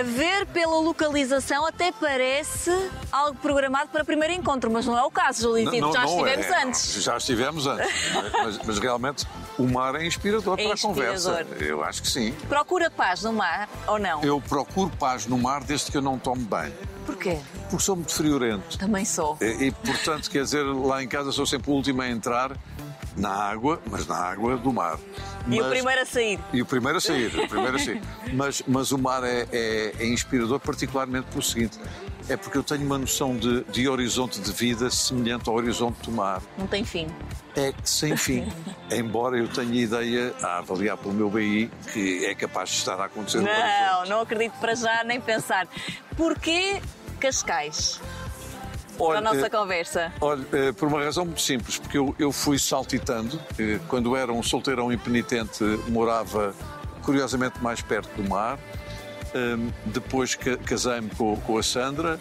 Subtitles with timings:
[0.00, 2.70] A ver pela localização até parece
[3.12, 5.70] algo programado para primeiro encontro, mas não é o caso, Júlio.
[5.70, 7.02] Tipo, já estivemos é, antes.
[7.02, 8.12] Já estivemos antes.
[8.32, 9.26] mas, mas realmente
[9.58, 11.34] o mar é inspirador É para inspirador.
[11.34, 11.64] a conversa.
[11.66, 12.32] Eu acho que sim.
[12.48, 14.22] Procura paz no mar ou não?
[14.22, 16.72] Eu procuro paz no mar desde que eu não tomo banho.
[17.10, 17.38] Porquê?
[17.68, 18.78] Porque sou muito friorento.
[18.78, 19.36] Também sou.
[19.40, 22.56] E, e, portanto, quer dizer, lá em casa sou sempre o último a entrar
[23.16, 24.98] na água, mas na água do mar.
[25.48, 26.38] E o Mas- primeiro a sair.
[26.52, 28.00] E o primeiro a sair, o primeiro a sair.
[28.32, 31.78] Mas, mas o mar é, é- é inspirador, particularmente pelo seguinte:
[32.28, 36.12] é porque eu tenho uma noção de, de horizonte de vida semelhante ao horizonte do
[36.12, 36.40] mar.
[36.56, 37.08] Não tem fim.
[37.56, 38.46] É sem fim.
[38.92, 43.06] Embora eu tenha ideia, a avaliar pelo meu BI, que é capaz de estar a
[43.06, 45.66] acontecer Não, não acredito para já nem pensar.
[46.16, 46.80] Porquê
[47.20, 48.00] Cascais?
[48.96, 50.12] Para a Olha, nossa eh, conversa.
[50.20, 53.40] Olha, eh, por uma razão muito simples, porque eu, eu fui saltitando.
[53.58, 56.54] eh, Quando era um solteirão impenitente, morava
[57.02, 58.58] curiosamente mais perto do mar.
[59.34, 62.18] Hum, Depois ca- casei-me com, com a Sandra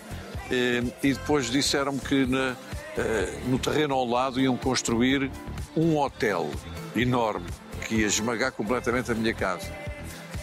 [0.52, 2.56] hum, e depois disseram-me que na-
[3.48, 5.32] no terreno ao lado iam construir
[5.76, 6.50] um hotel
[6.96, 7.46] enorme
[7.88, 9.72] que ia esmagar completamente a minha casa.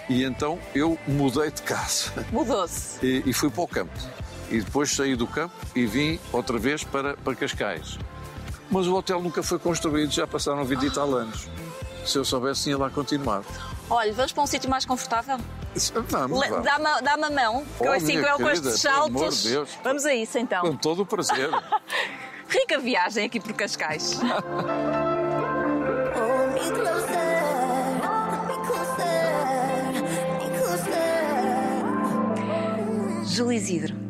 [0.09, 3.05] E então eu mudei de casa Mudou-se.
[3.05, 3.93] e, e fui para o campo.
[4.51, 7.99] E depois saí do campo e vim outra vez para, para Cascais.
[8.71, 11.49] Mas o hotel nunca foi construído, já passaram 20 e tal anos.
[12.05, 13.45] Se eu soubesse, tinha lá continuado.
[13.91, 15.39] Olha, vamos para um sítio mais confortável?
[16.11, 16.65] Vamos, Le- vamos.
[16.65, 18.83] Dá-me a- dá-me a mão, que eu Oh, assim minha com ele com querida, estes
[18.83, 19.43] saltos.
[19.43, 19.71] de Deus.
[19.85, 20.63] Vamos a isso então.
[20.63, 21.51] Com todo o prazer.
[22.49, 24.19] Rica viagem aqui por Cascais.
[30.67, 33.25] Closer.
[33.27, 34.06] Júlio Isidro.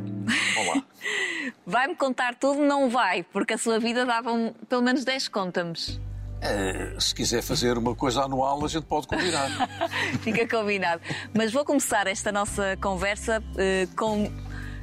[1.66, 2.60] Vai-me contar tudo?
[2.60, 6.00] Não vai, porque a sua vida dava um- pelo menos 10 conta-nos.
[6.40, 9.48] Eh, se quiser fazer uma coisa anual, a gente pode combinar.
[10.22, 11.02] Fica combinado.
[11.34, 14.30] Mas vou começar esta nossa conversa eh, com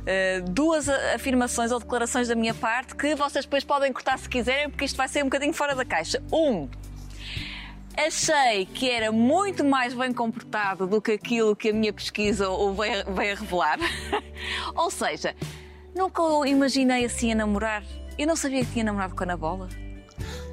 [0.06, 4.70] eh, duas afirmações ou declarações da minha parte que vocês depois podem cortar se quiserem,
[4.70, 6.22] porque isto vai ser um bocadinho fora da caixa.
[6.32, 6.68] Um.
[7.96, 12.74] Achei que era muito mais bem comportado do que aquilo que a minha pesquisa o
[12.74, 13.78] veio, veio a revelar.
[14.76, 15.36] ou seja,
[15.96, 17.84] nunca o imaginei assim a namorar.
[18.18, 19.70] Eu não sabia que tinha namorado com a Ana Bola.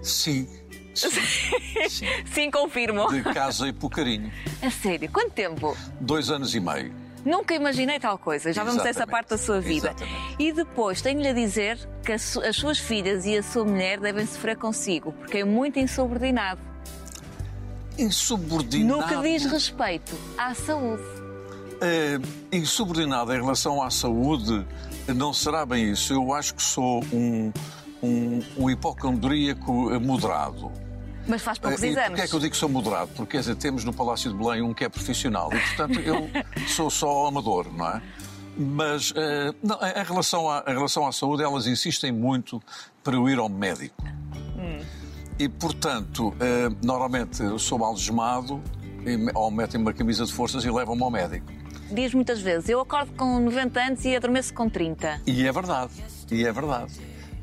[0.03, 0.49] Sim.
[0.95, 1.11] Sim.
[1.89, 2.07] Sim.
[2.33, 3.09] Sim, confirmo.
[3.09, 4.33] De casa e por carinho.
[4.63, 5.77] A sério, quanto tempo?
[6.01, 6.93] Dois anos e meio.
[7.25, 8.53] Nunca imaginei tal coisa.
[8.53, 9.89] Já vamos a essa parte da sua vida.
[9.89, 10.37] Exatamente.
[10.39, 14.57] E depois tenho-lhe a dizer que as suas filhas e a sua mulher devem sofrer
[14.57, 16.61] consigo, porque é muito insubordinado.
[17.99, 19.01] Insubordinado.
[19.01, 21.03] No que diz respeito à saúde.
[21.83, 22.19] Eh,
[22.53, 24.67] insubordinado em relação à saúde,
[25.09, 26.13] não será bem isso.
[26.13, 27.53] Eu acho que sou um,
[28.03, 30.71] um, um hipocondríaco moderado.
[31.27, 32.09] Mas faz poucos Eh, exames.
[32.09, 33.11] porquê é que eu digo que sou moderado?
[33.15, 36.29] Porque quer dizer, temos no Palácio de Belém um que é profissional e, portanto, eu
[36.69, 38.03] sou só amador, não é?
[38.57, 42.61] Mas eh, não, em, relação à, em relação à saúde, elas insistem muito
[43.05, 44.03] para eu ir ao médico.
[45.39, 48.61] E, portanto, eh, normalmente eu sou algemado
[49.35, 51.51] ou metem-me uma camisa de forças e levam-me ao médico.
[51.93, 55.23] Diz muitas vezes, eu acordo com 90 anos e adormeço com 30.
[55.27, 55.93] E é verdade,
[56.31, 56.93] e é verdade.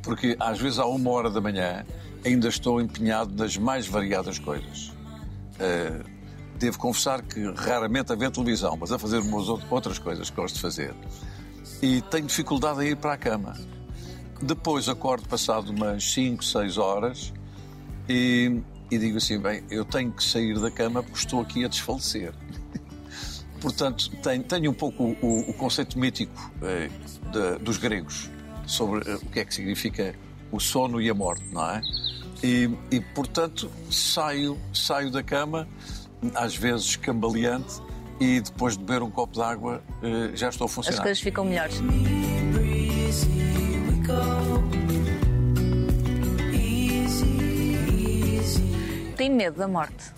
[0.02, 1.86] Porque às vezes, à uma hora da manhã,
[2.26, 4.94] ainda estou empenhado nas mais variadas coisas.
[5.60, 6.02] Eh,
[6.58, 10.36] devo confessar que raramente a ver televisão, mas a fazer umas out- outras coisas que
[10.36, 10.94] gosto de fazer.
[11.82, 13.54] E tenho dificuldade em ir para a cama.
[14.42, 17.34] Depois acordo passado umas 5, 6 horas
[18.08, 21.68] e, e digo assim: bem, eu tenho que sair da cama porque estou aqui a
[21.68, 22.34] desfalecer.
[23.62, 26.90] Portanto, tenho, tenho um pouco o, o conceito mítico eh,
[27.32, 28.30] de- dos gregos
[28.66, 30.14] sobre eh, o que é que significa
[30.52, 31.82] o sono e a morte, não é?
[32.44, 35.68] E, e, portanto, saio, saio da cama,
[36.36, 37.82] às vezes cambaleante,
[38.20, 41.02] e depois de beber um copo de água eh, já estou a As funcionar.
[41.02, 41.82] coisas ficam melhores.
[49.16, 50.12] Tem medo da morte.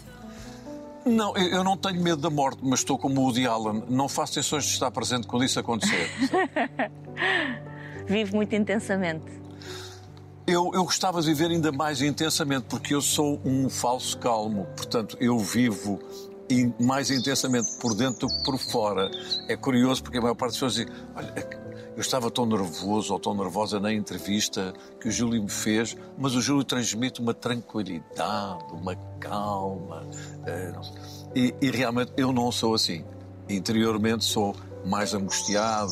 [1.09, 3.84] Não, eu eu não tenho medo da morte, mas estou como o Woody Allen.
[3.90, 6.09] Não faço tensões de estar presente quando isso acontecer.
[8.06, 9.26] Vive muito intensamente.
[10.46, 14.66] Eu, eu gostava de viver ainda mais intensamente, porque eu sou um falso calmo.
[14.76, 16.00] Portanto, eu vivo
[16.79, 19.09] mais intensamente por dentro do que por fora.
[19.47, 21.59] É curioso, porque a maior parte das pessoas diz: Olha,
[21.99, 26.34] eu estava tão nervoso ou tão nervosa na entrevista que o Júlio me fez, mas
[26.34, 30.07] o Júlio transmite uma tranquilidade, uma calma.
[30.47, 30.72] eh,
[31.35, 33.03] e, e realmente eu não sou assim.
[33.49, 34.55] Interiormente sou
[34.85, 35.91] mais angustiado,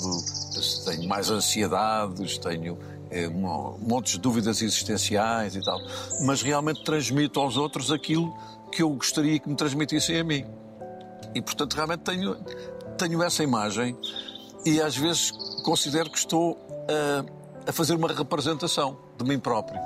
[0.85, 2.77] tenho mais ansiedades, tenho
[3.11, 5.77] eh, mo- montes de dúvidas existenciais e tal.
[6.25, 8.33] Mas realmente transmito aos outros aquilo
[8.71, 10.45] que eu gostaria que me transmitissem a mim.
[11.35, 12.37] E, portanto, realmente tenho,
[12.97, 13.93] tenho essa imagem
[14.67, 15.31] e às vezes
[15.63, 16.57] considero que estou
[16.89, 19.79] a, a fazer uma representação de mim próprio.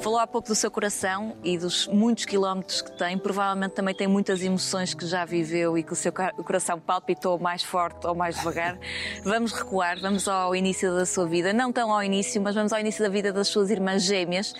[0.00, 3.18] Falou há pouco do seu coração e dos muitos quilómetros que tem.
[3.18, 7.62] Provavelmente também tem muitas emoções que já viveu e que o seu coração palpitou mais
[7.62, 8.78] forte ou mais devagar.
[9.22, 11.52] Vamos recuar, vamos ao início da sua vida.
[11.52, 14.54] Não tão ao início, mas vamos ao início da vida das suas irmãs gêmeas,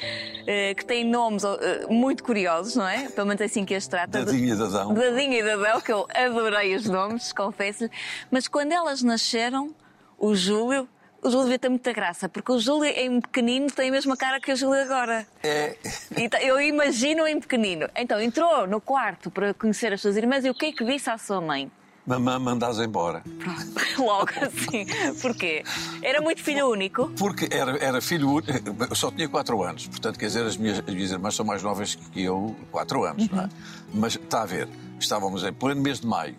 [0.47, 3.09] eh, que têm nomes eh, muito curiosos, não é?
[3.09, 4.23] Pelo menos é assim que as trata.
[4.25, 4.93] Dadinha e Dadão.
[4.93, 7.91] Dadinha e Dadão, que eu adorei os nomes, confesso-lhe.
[8.31, 9.75] Mas quando elas nasceram,
[10.19, 10.87] o Júlio.
[11.22, 14.40] O Júlio devia ter muita graça, porque o Júlio em pequenino tem a mesma cara
[14.40, 15.26] que o Júlio agora.
[15.43, 15.76] É,
[16.17, 17.88] Então, eu imagino em pequenino.
[17.94, 21.11] Então entrou no quarto para conhecer as suas irmãs e o que é que disse
[21.11, 21.70] à sua mãe?
[22.06, 23.22] mamã mandas embora.
[23.38, 24.87] Pronto, logo assim.
[25.20, 25.62] Porquê?
[26.02, 27.08] Era muito filho único.
[27.11, 28.52] Porque era, era filho único,
[28.88, 31.62] eu só tinha 4 anos, portanto, quer dizer, as minhas, as minhas irmãs são mais
[31.62, 33.49] novas que eu, 4 anos, não é?
[33.94, 34.69] Mas está a ver,
[34.99, 36.34] estávamos em pleno mês de maio.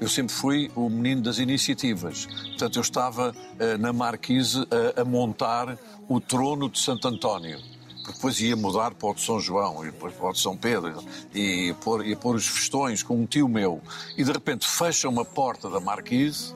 [0.00, 2.26] Eu sempre fui o menino das iniciativas.
[2.26, 4.66] Portanto, eu estava eh, na Marquise
[4.96, 5.78] a, a montar
[6.08, 7.58] o trono de Santo António.
[8.06, 11.02] Depois ia mudar para o de São João e depois para o de São Pedro
[11.34, 13.80] e pôr, ia pôr os festões com um tio meu.
[14.16, 16.54] E de repente fecham uma porta da Marquise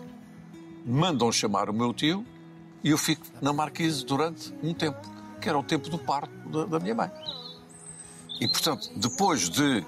[0.85, 2.25] mandam chamar o meu tio
[2.83, 5.01] e eu fico na Marquise durante um tempo,
[5.41, 7.11] que era o tempo do parto da, da minha mãe.
[8.41, 9.85] E, portanto, depois de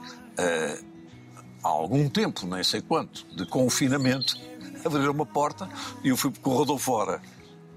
[1.63, 4.37] eh, algum tempo, nem sei quanto, de confinamento,
[4.85, 5.69] abriram uma porta
[6.03, 7.21] e eu fui por corredor fora.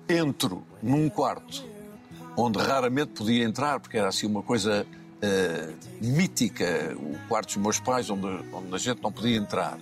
[0.07, 1.63] Entro num quarto
[2.37, 4.85] onde raramente podia entrar, porque era assim uma coisa
[5.21, 9.77] eh, mítica, o quarto dos meus pais, onde, onde a gente não podia entrar.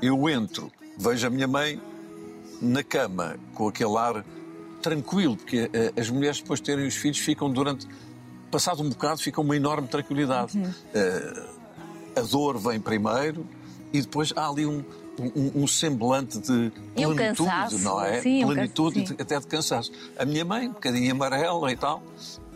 [0.00, 1.80] Eu entro, vejo a minha mãe
[2.60, 4.24] na cama, com aquele ar
[4.80, 7.86] tranquilo, porque eh, as mulheres depois de terem os filhos ficam durante.
[8.50, 10.58] Passado um bocado, ficam uma enorme tranquilidade.
[10.94, 11.46] Eh,
[12.16, 13.46] a dor vem primeiro
[13.92, 14.84] e depois há ali um,
[15.18, 16.70] um, um semblante de um
[17.14, 18.20] plenitude, cansaço, não é?
[18.20, 19.92] sim, plenitude cansaço, e até de cansaço.
[20.18, 22.02] A minha mãe, um bocadinho amarela e tal,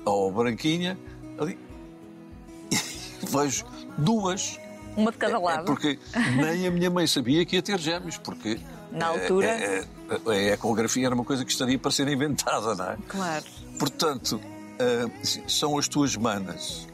[0.05, 0.99] ou branquinha,
[1.39, 1.59] ali.
[3.23, 3.65] Vejo
[3.99, 4.59] duas
[4.97, 5.65] Uma de cada é lado.
[5.65, 5.99] porque
[6.37, 8.59] nem a minha mãe sabia que ia ter gêmeos, porque.
[8.93, 9.47] Na eh, altura?
[9.47, 12.97] eh, eh, A ecografia era uma coisa que estaria para ser inventada, não é?
[13.09, 13.45] Claro.
[13.79, 14.41] Portanto,
[14.79, 15.07] eh,
[15.49, 16.87] são as tuas manas.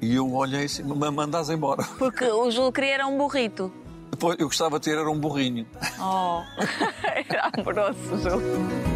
[0.00, 1.84] E eu olhei assim, me mandas embora.
[1.98, 3.72] Porque o Júlio queria era um burrito.
[4.10, 5.66] Depois, eu gostava de ter era um burrinho.
[6.00, 6.42] Oh,
[7.04, 8.90] era amoroso, Júlio.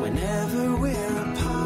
[0.00, 1.64] Whenever we're apart,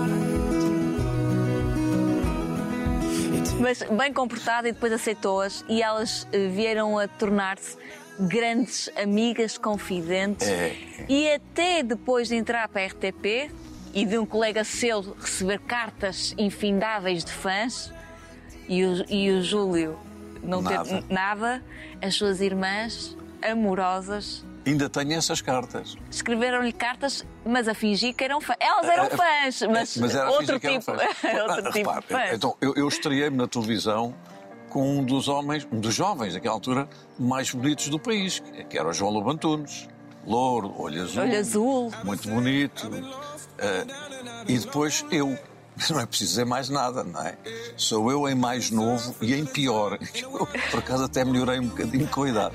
[3.60, 7.76] Mas bem comportada e depois aceitou-as e elas eh, vieram a tornar-se
[8.20, 10.46] grandes amigas, confidentes.
[10.46, 10.76] É.
[11.08, 13.50] E até depois de entrar para a RTP
[13.92, 17.92] e de um colega seu receber cartas infindáveis de fãs
[18.68, 19.98] e o, e o Júlio
[20.42, 21.04] não ter Nada.
[21.08, 21.62] nada,
[22.02, 25.96] as suas irmãs amorosas Ainda tenho essas cartas.
[26.10, 28.56] escreveram-lhe cartas, mas a fingir que eram fãs.
[28.60, 30.90] Elas eram Eh, fãs, mas, Mas era outro tipo,
[31.48, 32.32] outro tipo repare, fãs.
[32.34, 34.14] Então, eu, eu estreiei-me na televisão
[34.68, 36.86] com um dos homens, um dos jovens naquela altura,
[37.18, 39.88] mais bonitos do país, que era o João Lobo Antunes.
[40.26, 41.22] Louro, olho azul.
[41.22, 41.92] Olho azul.
[42.04, 42.90] Muito bonito.
[43.56, 43.86] Eh,
[44.48, 45.38] e depois eu.
[45.90, 47.36] Não é preciso dizer mais nada, não é?
[47.76, 49.98] Sou eu em mais novo e em pior.
[50.14, 52.54] Eu, por acaso até melhorei um bocadinho com a idade.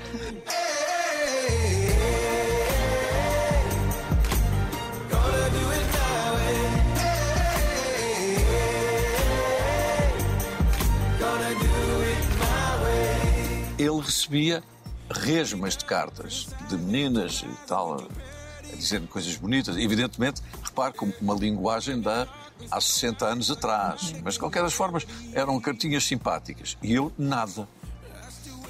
[13.76, 14.62] ele recebia
[15.10, 19.76] resmas de cartas de meninas e tal, a dizer coisas bonitas.
[19.76, 22.26] Evidentemente, repare, com uma linguagem da
[22.70, 24.14] há 60 anos atrás.
[24.22, 26.76] Mas, de qualquer das formas, eram cartinhas simpáticas.
[26.82, 27.68] E eu, nada.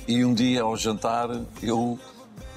[0.07, 1.29] E um dia, ao jantar,
[1.63, 1.99] eu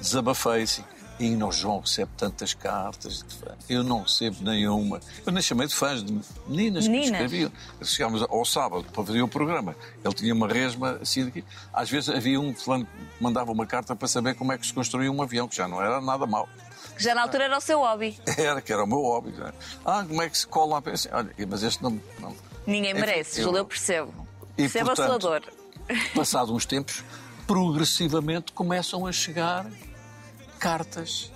[0.00, 0.84] desabafei assim.
[1.20, 3.56] E não, João recebe tantas cartas de fãs.
[3.68, 5.00] Eu não recebo nenhuma.
[5.26, 6.12] Eu nem chamei de fãs, de
[6.46, 7.20] meninas, que me Meninas.
[7.22, 7.52] escreviam.
[7.82, 9.74] Chegámos ao sábado para fazer o programa.
[10.04, 11.44] Ele tinha uma resma assim daqui.
[11.72, 12.92] Às vezes havia um fulano que
[13.22, 15.82] mandava uma carta para saber como é que se construía um avião, que já não
[15.82, 16.48] era nada mau.
[16.98, 18.18] Que já na altura era o seu hobby.
[18.36, 19.32] Era, que era o meu hobby.
[19.40, 19.52] é?
[19.86, 21.08] Ah, como é que se cola a peça?
[21.12, 21.98] Olha, mas este não.
[22.18, 22.36] não.
[22.66, 24.12] Ninguém Enfim, merece, eu- Júlio, eu percebo.
[24.58, 25.42] E, Percebo a sua portanto, dor.
[26.14, 27.02] Passado uns tempos,
[27.46, 29.64] progressivamente começam a chegar
[30.58, 31.32] cartas.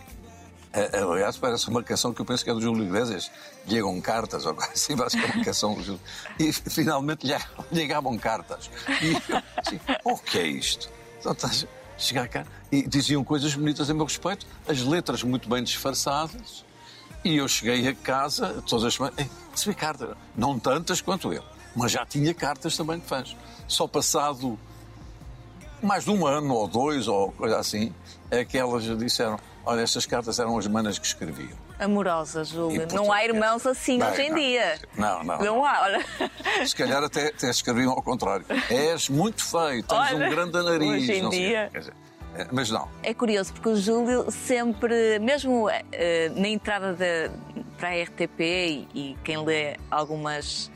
[0.92, 3.30] Aliás, parece uma canção que eu penso que é do Júlio Iglesias.
[3.68, 6.00] Chegam cartas, ou assim, parece que é uma canção do Júlio.
[6.38, 7.34] E finalmente lhe
[7.70, 8.70] ligavam cartas.
[9.02, 10.90] E eu, assim, o que é isto?
[11.20, 11.34] Então
[11.96, 12.44] chegar cá.
[12.70, 16.64] E diziam coisas bonitas a meu respeito, as letras muito bem disfarçadas.
[17.24, 20.16] E eu cheguei a casa, todas as semanas, "Ei, recebi cartas.
[20.36, 21.44] Não tantas quanto eu.
[21.74, 23.36] Mas já tinha cartas também de fãs.
[23.68, 24.58] Só passado
[25.82, 27.92] mais de um ano ou dois ou coisa assim,
[28.30, 31.56] é que elas disseram: Olha, estas cartas eram as manas que escreviam.
[31.78, 32.86] Amorosa, Júlia.
[32.92, 34.36] Não há irmãos assim Bem, hoje em não.
[34.38, 34.78] dia.
[34.96, 35.38] Não, não.
[35.38, 36.04] Não há, olha.
[36.66, 38.44] Se calhar até, até escreviam ao contrário.
[38.70, 40.88] És muito feio, tens Olha, um grande nariz.
[41.02, 41.30] hoje em sei.
[41.30, 41.70] dia.
[41.72, 41.94] Dizer,
[42.36, 42.88] é, Mas não.
[43.02, 47.30] É curioso porque o Júlio sempre, mesmo eh, na entrada da-
[47.78, 50.70] para a RTP e, e quem lê algumas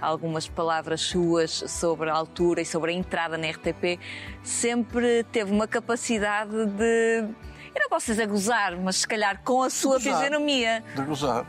[0.00, 4.00] algumas palavras suas sobre a altura e sobre a entrada na RTP,
[4.42, 7.24] sempre teve uma capacidade de,
[7.74, 10.14] eu não posso dizer gozar, mas se calhar com a sua Gozar.
[10.16, 10.84] fisionomia.
[10.94, 11.46] De gozar.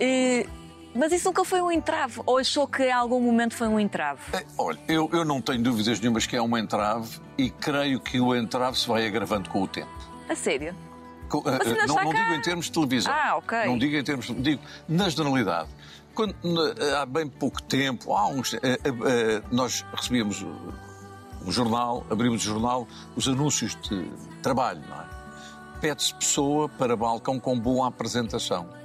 [0.00, 0.46] Eh,
[0.94, 2.20] mas isso nunca foi um entrave?
[2.26, 4.20] Ou achou que em algum momento foi um entrave?
[4.32, 8.20] É, olha, eu, eu não tenho dúvidas nenhumas que é um entrave e creio que
[8.20, 9.90] o entrave se vai agravando com o tempo.
[10.28, 10.74] A sério?
[11.28, 12.22] Co- eh, Mas eh, não não cá.
[12.24, 13.12] digo em termos de televisão.
[13.12, 13.64] Ah, ok.
[13.66, 14.26] Não digo em termos.
[14.26, 15.68] Digo na generalidade.
[16.14, 16.34] Quando,
[17.00, 20.74] há bem pouco tempo, há uns, eh, eh, nós recebíamos uh,
[21.46, 22.86] um jornal, abrimos o jornal,
[23.16, 24.10] os anúncios de
[24.42, 25.06] trabalho, não é?
[25.82, 28.68] Pede-se pessoa para balcão com boa apresentação.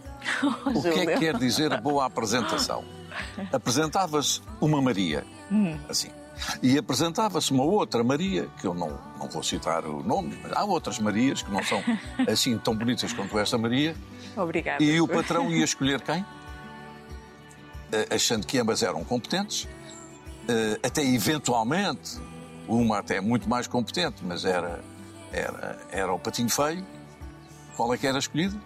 [0.65, 2.83] O que é que quer dizer boa apresentação?
[3.53, 5.23] Apresentava-se uma Maria,
[5.87, 6.09] assim.
[6.61, 10.63] E apresentava-se uma outra Maria, que eu não, não vou citar o nome, mas há
[10.63, 11.81] outras Marias que não são
[12.27, 13.95] assim tão bonitas quanto esta Maria.
[14.35, 14.83] Obrigada.
[14.83, 16.25] E o patrão ia escolher quem?
[18.13, 19.67] Achando que ambas eram competentes,
[20.47, 22.19] eh, até eventualmente,
[22.67, 24.83] uma até muito mais competente, mas era,
[25.31, 26.85] era, era o patinho feio.
[27.75, 28.59] Qual é que era escolhido?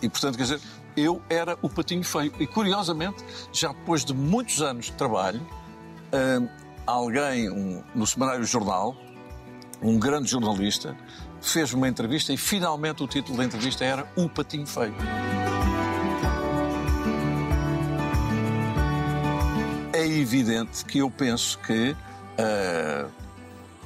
[0.00, 0.60] E portanto, quer dizer,
[0.96, 2.32] eu era o patinho feio.
[2.40, 5.46] E curiosamente, já depois de muitos anos de trabalho,
[6.12, 6.48] eh,
[6.86, 8.96] alguém um- no Semanário Jornal,
[9.82, 10.96] um grande jornalista,
[11.42, 14.94] fez uma entrevista e finalmente o título da entrevista era O Patinho Feio.
[19.92, 21.96] É evidente que eu penso que
[22.38, 23.06] ah,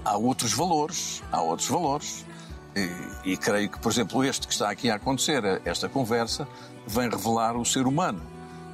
[0.04, 2.24] há outros valores, há outros valores.
[2.74, 6.46] E, e creio que, por exemplo, este que está aqui a acontecer, esta conversa,
[6.86, 8.22] vem revelar o ser humano.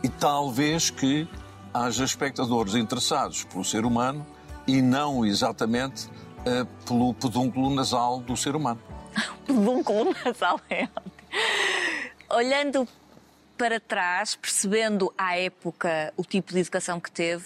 [0.03, 1.29] E talvez que
[1.73, 4.27] haja espectadores interessados pelo ser humano
[4.67, 6.09] e não exatamente
[6.47, 8.81] ah, pelo pedúnculo nasal do ser humano.
[9.47, 10.89] pedúnculo nasal é.
[12.31, 12.87] Olhando
[13.57, 17.45] para trás, percebendo à época o tipo de educação que teve,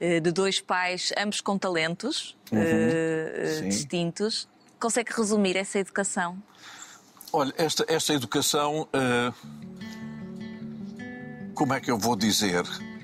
[0.00, 3.68] de dois pais, ambos com talentos eh, eh, Sim.
[3.68, 6.38] distintos, consegue resumir essa educação?
[7.32, 9.32] Olha, esta, esta educação, eh,
[11.54, 12.62] como é que eu vou dizer?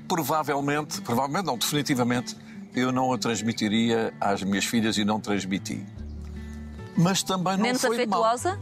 [0.09, 2.37] Provavelmente, provavelmente não, definitivamente,
[2.75, 5.85] eu não a transmitiria às minhas filhas e não transmiti.
[6.97, 8.25] Mas também não Menos foi de mal.
[8.25, 8.61] afetuosa?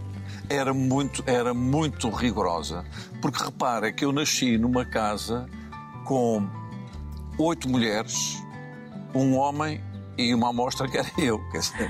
[0.48, 2.84] Era muito, era muito rigorosa.
[3.20, 5.48] Porque repara que eu nasci numa casa
[6.04, 6.48] com
[7.38, 8.42] oito mulheres,
[9.14, 9.80] um homem
[10.18, 11.88] e uma amostra que era eu, quer dizer,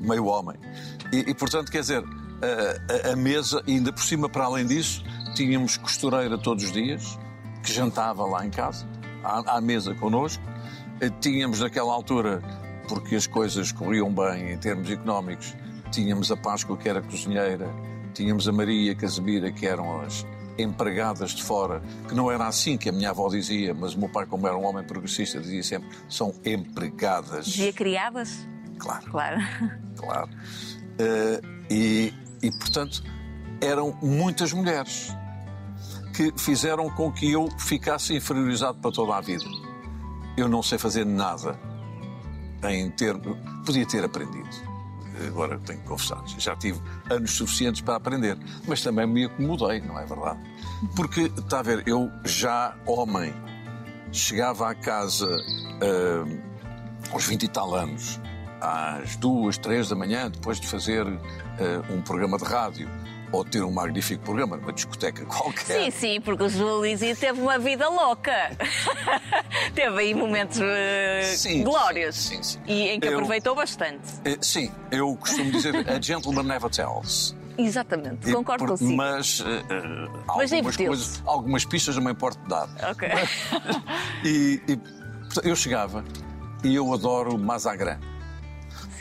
[0.00, 0.56] meio homem.
[1.12, 5.04] E, e, portanto, quer dizer, a, a- a mesa, ainda por cima, para além disso,
[5.34, 7.18] tínhamos costureira todos os dias,
[7.62, 8.86] que jantava lá em casa,
[9.22, 10.42] à, à mesa connosco.
[11.00, 12.40] Eh, Tínhamos naquela altura,
[12.88, 15.54] porque as coisas corriam bem em termos económicos,
[15.90, 17.68] tínhamos a Páscoa, que era cozinheira,
[18.14, 20.26] tínhamos a Maria Casimira, que eram as
[20.58, 24.08] empregadas de fora, que não era assim que a minha avó dizia, mas o meu
[24.08, 27.46] pai, como era um homem progressista, dizia sempre: são empregadas.
[27.46, 28.46] Dizia criadas?
[28.78, 29.36] Claro Claro.
[29.96, 30.28] claro.
[30.98, 31.40] Eh,
[31.70, 33.02] e, e, portanto,
[33.60, 35.14] eram muitas mulheres
[36.14, 39.44] que fizeram com que eu ficasse inferiorizado para toda a vida.
[40.36, 41.58] Eu não sei fazer nada
[42.64, 43.36] em termos.
[43.64, 44.71] Podia ter aprendido.
[45.26, 46.22] Agora tenho que confessar.
[46.38, 48.38] Já tive anos suficientes para aprender.
[48.66, 50.40] Mas também me acomodei, não é verdade?
[50.96, 53.32] Porque, está a ver, eu já homem
[54.10, 55.28] chegava à casa.
[55.82, 56.52] ah,
[57.10, 58.20] aos 20 e tal anos,
[58.60, 62.88] às duas, três da manhã, depois de fazer eh, um programa de rádio
[63.32, 65.64] ou ter um magnífico programa numa discoteca qualquer.
[65.84, 68.32] Sim, sim, porque o Júlio Lizzy teve uma vida louca.
[69.74, 72.60] teve aí momentos eh, Sim, glórios sim, sim.
[72.66, 74.02] e em que Eu- aproveitou bastante.
[74.24, 77.34] Eh, sim, eu costumo dizer a gentleman never tells.
[77.58, 78.96] Exatamente, E concordo por- consigo.
[78.96, 79.62] Mas, eh,
[80.26, 82.68] Mas algumas, coisas, algumas pistas não me importo de dar.
[82.90, 83.08] Ok.
[84.24, 86.04] E, e, portanto, eu chegava
[86.62, 87.98] e eu adoro Mazagran.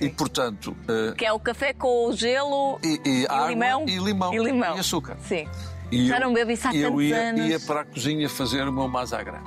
[0.02, 3.86] E, portanto, eh, Que é o café com o gelo e, e água limão?
[3.88, 4.74] e limão E limão.
[4.74, 5.16] açúcar.
[5.28, 5.48] Sim.
[5.92, 7.46] E Já eu- não bebo isso há e eu ia, anos.
[7.46, 9.42] ia para a cozinha fazer o meu mazagran.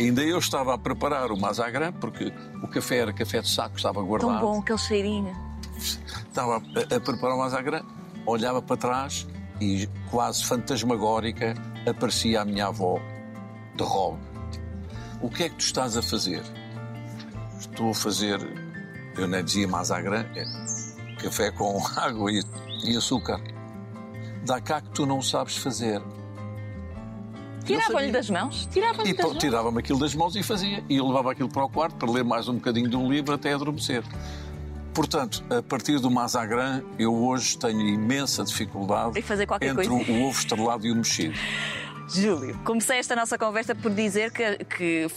[0.00, 4.00] Ainda eu estava a preparar o mazagran, porque o café era café de saco, estava
[4.00, 4.40] Tão guardado.
[4.40, 5.32] bom aquele cheirinho.
[6.28, 7.82] Estava a, a preparar o mazagran,
[8.26, 9.26] olhava para trás
[9.60, 11.54] e quase fantasmagórica
[11.88, 13.00] aparecia a minha avó
[13.76, 14.18] de robe.
[15.20, 16.42] o que é que tu estás a fazer?
[17.58, 18.38] Estou a fazer,
[19.16, 20.44] eu nem dizia mazagran, é
[21.22, 22.42] café com água e,
[22.84, 23.40] e açúcar.
[24.44, 26.02] Dá cá que tu não sabes fazer.
[27.64, 28.66] Tirava-lhe das mãos?
[28.72, 30.82] Tirava-lhe E tirava-me aquilo das mãos e fazia.
[30.88, 33.32] E eu levava aquilo para o quarto para ler mais um bocadinho de um livro
[33.32, 34.02] até adormecer.
[34.92, 40.12] Portanto, a partir do Mazagran, eu hoje tenho imensa dificuldade Em fazer qualquer entre coisa.
[40.12, 41.34] o, ovo estrelado e o mexido.
[42.12, 45.08] Júlio, comecei esta nossa conversa por dizer que, que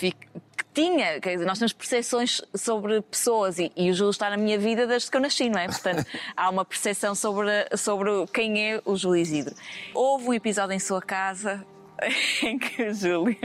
[0.75, 4.59] tinha, quer dizer, nós temos percepções sobre pessoas e, e o Júlio está na minha
[4.59, 5.67] vida desde que eu nasci, não é?
[5.67, 6.05] Portanto,
[6.35, 9.55] há uma percepção sobre, sobre quem é o Júlio Isidro.
[9.93, 11.65] Houve um episódio em sua casa
[12.43, 13.37] em que o Júlio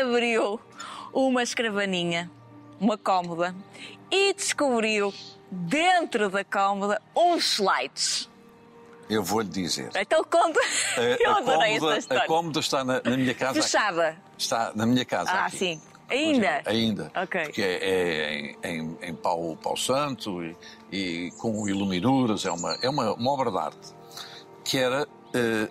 [0.00, 0.60] abriu
[1.14, 2.30] uma escrivaninha,
[2.78, 3.54] uma cómoda,
[4.10, 5.14] e descobriu
[5.50, 8.28] dentro da cómoda uns slides.
[9.08, 9.90] Eu vou-lhe dizer.
[9.96, 10.60] Então conta.
[10.96, 12.26] A, Eu a adorei cómoda, esta a história.
[12.26, 13.62] cómoda está na, na minha casa.
[13.62, 14.16] Fechada.
[14.36, 15.30] Está na minha casa.
[15.30, 15.56] Ah, aqui.
[15.56, 15.82] sim.
[16.08, 16.62] Ainda?
[16.66, 17.10] Ainda.
[17.16, 17.42] Ok.
[17.44, 20.56] Porque é, é em, em, em pau, pau santo e,
[20.92, 22.44] e com iluminuras.
[22.44, 23.94] É uma, é uma, uma obra de arte
[24.64, 25.68] que era, eh,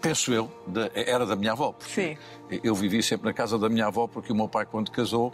[0.00, 1.74] penso eu, da- era da minha avó.
[1.80, 2.16] Sim.
[2.62, 5.32] Eu vivi sempre na casa da minha avó porque o meu pai, quando casou,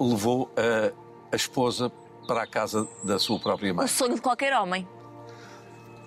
[0.00, 0.92] levou a,
[1.32, 1.90] a esposa
[2.26, 3.84] para a casa da sua própria mãe.
[3.84, 4.86] O sonho de qualquer homem.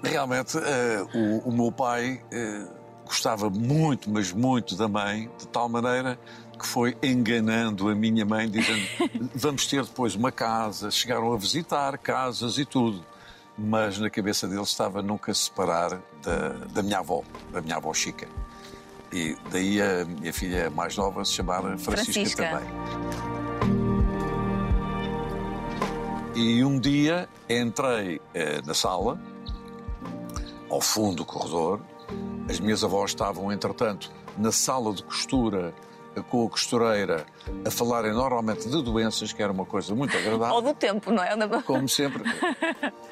[0.04, 1.06] Realmente, eh,
[1.46, 2.68] o, o meu pai eh,
[3.06, 6.20] gostava muito, mas muito da mãe, de tal maneira
[6.64, 8.88] que foi enganando a minha mãe, dizendo:
[9.36, 10.90] vamos ter depois uma casa.
[10.90, 13.06] Chegaram a visitar casas e tudo.
[13.58, 17.94] Mas na cabeça dele estava nunca se separar da, da minha avó, da minha avó
[17.94, 18.28] Chica.
[19.12, 22.50] E daí a minha filha mais nova se chamar Francisca, Francisca.
[22.50, 22.68] também.
[26.36, 29.22] E um dia entrei eh, na sala,
[30.68, 31.80] ao fundo do corredor.
[32.50, 35.76] As minhas avós estavam, entretanto, na sala de costura
[36.30, 37.26] com a costureira
[37.66, 41.24] a falarem normalmente de doenças, que era uma coisa muito agradável Ou do tempo, não
[41.24, 41.36] é?
[41.66, 42.24] como sempre.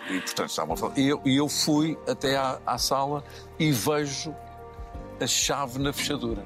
[0.09, 0.97] E, portanto, estavam a falar.
[0.97, 3.23] E eu, eu fui até à, à sala
[3.57, 4.35] e vejo
[5.19, 6.45] a chave na fechadura.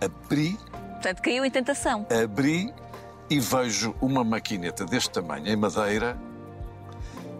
[0.00, 0.58] Abri,
[0.92, 2.06] Portanto, caiu em tentação.
[2.22, 2.72] abri
[3.30, 6.18] e vejo uma maquineta deste tamanho, em madeira,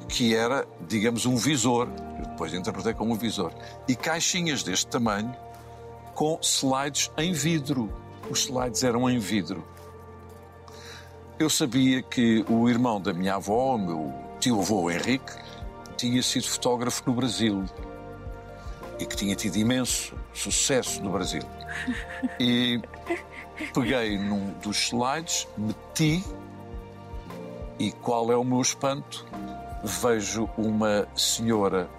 [0.09, 1.88] que era, digamos, um visor.
[2.18, 3.52] Eu depois interpretei como um visor.
[3.88, 5.35] E caixinhas deste tamanho
[6.14, 7.90] com slides em vidro.
[8.30, 9.64] Os slides eram em vidro.
[11.38, 15.32] Eu sabia que o irmão da minha avó, meu tio-avô Henrique,
[15.96, 17.64] tinha sido fotógrafo no Brasil
[18.98, 21.42] e que tinha tido imenso sucesso no Brasil.
[22.38, 22.80] E
[23.74, 26.24] peguei num dos slides, meti
[27.78, 29.26] e qual é o meu espanto?
[29.82, 31.90] Vejo uma senhora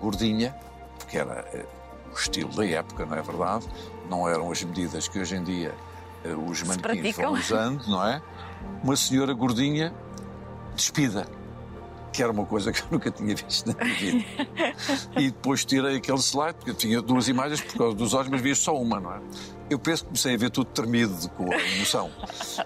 [0.00, 0.56] gordinha,
[0.98, 1.66] porque era eh,
[2.10, 3.66] o estilo da época, não é verdade?
[4.08, 5.74] Não eram as medidas que hoje em dia
[6.24, 8.22] eh, os manequins vão usando, não é?
[8.82, 9.92] Uma senhora gordinha
[10.74, 11.26] despida,
[12.12, 14.24] que era uma coisa que eu nunca tinha visto na minha vida.
[15.16, 18.40] E depois tirei aquele slide, porque eu tinha duas imagens por causa dos olhos, mas
[18.40, 19.20] via só uma, não é?
[19.68, 22.10] Eu penso que comecei a ver tudo tremido de- com a emoção.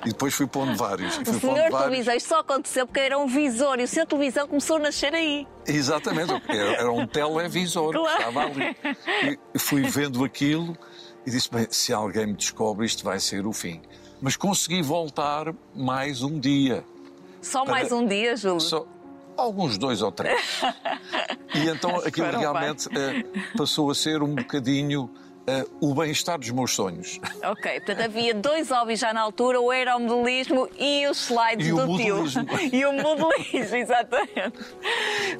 [0.04, 1.16] E depois fui pondo vários.
[1.16, 1.80] E O fui senhor pondo vários.
[1.82, 5.14] televisão, isto só aconteceu porque era um visor e o senhor televisão começou a nascer
[5.14, 5.46] aí.
[5.66, 8.06] Exatamente, era um televisor Claro.
[8.16, 8.76] que estava ali.
[9.54, 10.76] E fui vendo aquilo
[11.26, 13.80] e disse: bem, se alguém me descobre, isto vai ser o fim.
[14.20, 16.84] Mas consegui voltar mais um dia.
[17.40, 18.60] Só Para- mais um dia, Júlio.
[18.60, 18.86] Só
[19.38, 20.38] alguns dois ou três.
[21.52, 23.24] E então aquilo realmente eh,
[23.56, 25.10] passou a ser um bocadinho
[25.46, 27.18] eh, o bem-estar dos meus sonhos.
[27.42, 31.76] Ok, portanto havia dois hobbies já na altura, o modelismo e os slides E o
[31.86, 32.16] do tio.
[32.16, 32.46] modelismo.
[32.72, 34.58] E o modelismo, exatamente.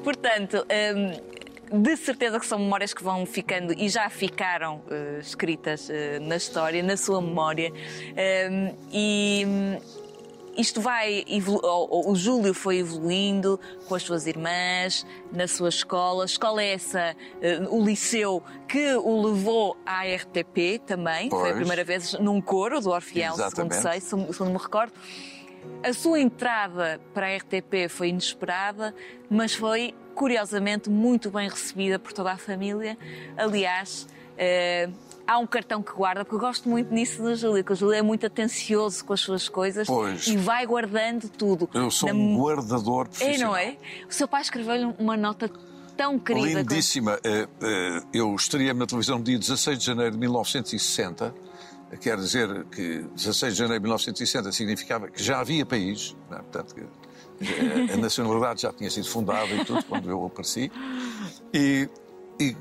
[0.02, 5.88] Portanto, hum, de certeza que são memórias que vão ficando e já ficaram eh, escritas
[5.88, 7.72] eh, na história, na sua memória.
[8.50, 9.46] Hum, e
[10.56, 13.58] isto vai evolu- o Júlio foi evoluindo
[13.88, 16.24] com as suas irmãs na sua escola.
[16.24, 21.30] Escola essa, eh, o liceu que o levou à RTP também.
[21.30, 21.56] Foi a Pois.
[21.56, 24.92] primeira vez num coro do Orfeão, segundo sei, segundo segundo me recordo.
[25.82, 28.94] A sua entrada para a RTP foi inesperada,
[29.28, 32.96] mas foi curiosamente muito bem recebida por toda a família.
[33.36, 34.06] Aliás,
[34.38, 34.88] eh,
[35.30, 37.94] há um cartão que guarda, porque eu gosto muito nisso do Júlio, que o Júlio
[37.94, 40.26] é muito atencioso com as suas coisas Pois.
[40.26, 41.68] e vai guardando tudo.
[41.72, 43.50] Eu sou Na- um guardador É, profissional.
[43.52, 43.76] não é?
[44.08, 45.48] O seu pai escreveu-lhe uma nota
[45.96, 46.60] tão querida.
[46.62, 47.18] Lindíssima.
[47.22, 51.32] Eh, eh, Eu estreiei na televisão no dia 16 de janeiro de 1960.
[52.00, 56.36] Quer dizer que 16 de janeiro de 1960 significava que já havia país, é?
[56.36, 60.70] portanto, que, eh, a nacionalidade já tinha sido fundada e tudo quando eu apareci.
[61.52, 61.88] E,
[62.40, 62.56] e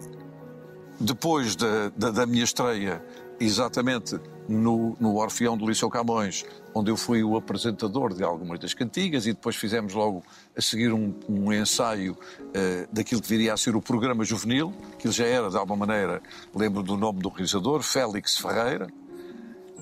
[1.00, 3.04] depois da, da- da minha estreia,
[3.40, 8.74] exatamente no, no Orfeão do Liceu Camões, onde eu fui o apresentador de algumas das
[8.74, 10.24] cantigas e depois fizemos logo
[10.58, 12.18] a seguir um, um ensaio
[12.54, 15.86] eh, daquilo que viria a ser o programa juvenil, que ele já era, de alguma
[15.86, 16.22] maneira,
[16.54, 18.88] lembro do nome do realizador, Félix Ferreira.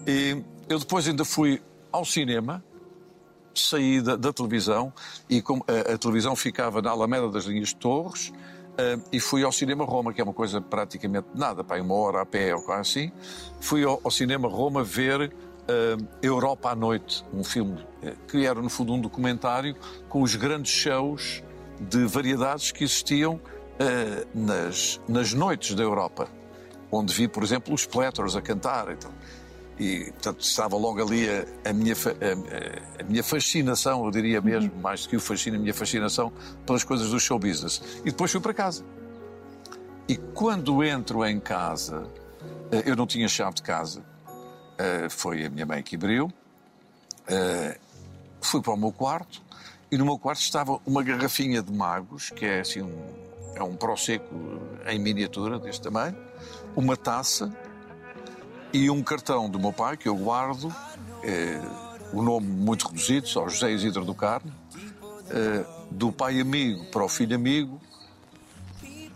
[0.06, 0.38] E
[0.70, 1.60] eu depois ainda fui
[1.92, 2.64] ao cinema,
[3.56, 4.94] saí da, da televisão
[5.28, 8.32] e como a, a televisão ficava na Alameda das Linhas de Torres
[8.78, 12.22] eh, e fui ao Cinema Roma, que é uma coisa praticamente nada, para uma hora
[12.22, 13.12] a pé ou quase assim.
[13.60, 15.34] Fui ao, ao Cinema Roma ver
[15.68, 19.76] eh, Europa à Noite, um filme eh, que era no fundo um documentário
[20.08, 21.44] com os grandes shows
[21.80, 23.40] de variedades que existiam
[23.80, 26.30] eh, nas, nas noites da Europa,
[26.90, 28.92] onde vi, por exemplo, os Platters a cantar.
[28.92, 29.12] Então,
[29.80, 34.72] e, portanto, estava logo ali a, a minha, a- a, minha fascinação, eu diria mesmo,
[34.82, 36.32] mais do que o fascínio, a minha fascinação
[36.66, 37.82] pelas coisas do show business.
[38.02, 38.84] E depois fui para casa.
[40.08, 42.08] E quando entro em casa,
[42.72, 44.04] eh, eu não tinha chave de casa,
[44.78, 46.32] eh, foi a minha mãe que abriu,
[47.28, 47.78] eh,
[48.42, 49.42] fui para o meu quarto.
[49.92, 52.98] E no meu quarto estava uma garrafinha de magos, que é assim um,
[53.56, 54.36] é um prosecco
[54.86, 56.16] em miniatura deste tamanho,
[56.76, 57.54] uma taça
[58.74, 60.74] e um cartão do meu pai que eu guardo,
[61.24, 61.62] eh,
[62.14, 64.52] o nome muito reduzido, só José Isidro do Carmo,
[65.30, 67.82] eh, do pai amigo para o filho amigo,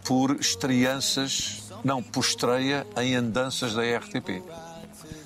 [0.03, 4.43] por estreanças, não, por estreia em andanças da RTP.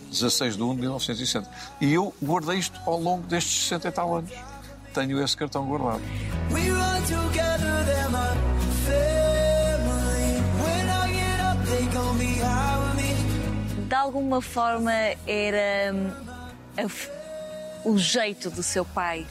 [0.10, 1.50] 16 de 1 de 1960.
[1.82, 4.32] E eu guardei isto ao longo destes 60 e tal anos.
[4.94, 6.02] Tenho esse cartão guardado.
[13.88, 14.92] De alguma forma
[15.28, 16.12] era hum,
[16.78, 17.26] a
[17.88, 19.28] o jeito do seu pai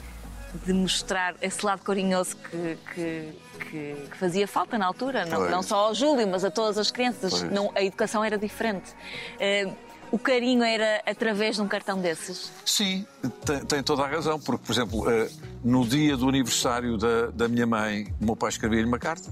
[0.65, 3.33] de mostrar esse lado carinhoso que, que,
[3.69, 6.89] que- que fazia falta na altura, não, não só ao Júlio, mas a todas as
[6.89, 7.41] crianças.
[7.43, 8.93] Não, a educação era diferente.
[9.37, 9.69] Eh,
[10.09, 12.49] o carinho era através de um cartão desses.
[12.65, 13.05] Sim,
[13.45, 15.29] tem, tem toda a razão, porque, por exemplo, eh,
[15.61, 19.29] no dia do aniversário da, da minha mãe, o meu pai escrevia-lhe uma carta.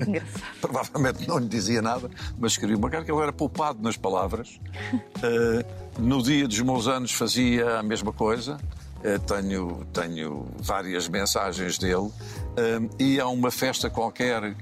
[0.00, 0.42] Engraçado.
[0.60, 4.60] Provavelmente não lhe dizia nada, mas escrevia uma carta que ele era poupado nas palavras.
[5.20, 5.64] Eh,
[5.98, 8.56] no dia dos meus anos fazia a mesma coisa.
[9.02, 12.10] Eh, tenho, tenho várias mensagens dele.
[12.56, 14.54] Eh, ia a uma festa qualquer,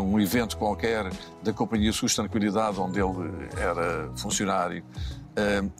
[0.00, 1.12] um evento qualquer
[1.42, 4.84] da Companhia SUS Tranquilidade, onde ele era funcionário.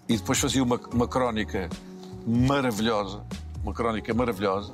[0.08, 1.68] E depois fazia uma, uma crónica
[2.26, 3.24] maravilhosa,
[3.62, 4.72] uma crónica maravilhosa.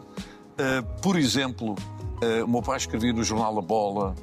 [1.03, 1.77] Por exemplo,
[2.21, 4.15] eh, o meu pai escrevia no jornal A Bola,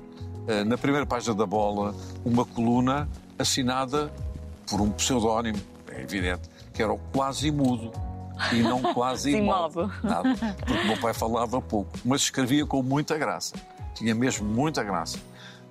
[0.48, 4.12] eh, na primeira página da Bola, uma coluna assinada
[4.70, 5.60] por um pseudónimo,
[5.92, 7.92] é evidente, que era o quase mudo
[8.54, 9.92] e não quase imodo.
[10.04, 13.56] Nada, porque o meu pai falava pouco, mas escrevia com muita graça.
[13.94, 15.18] Tinha mesmo muita graça.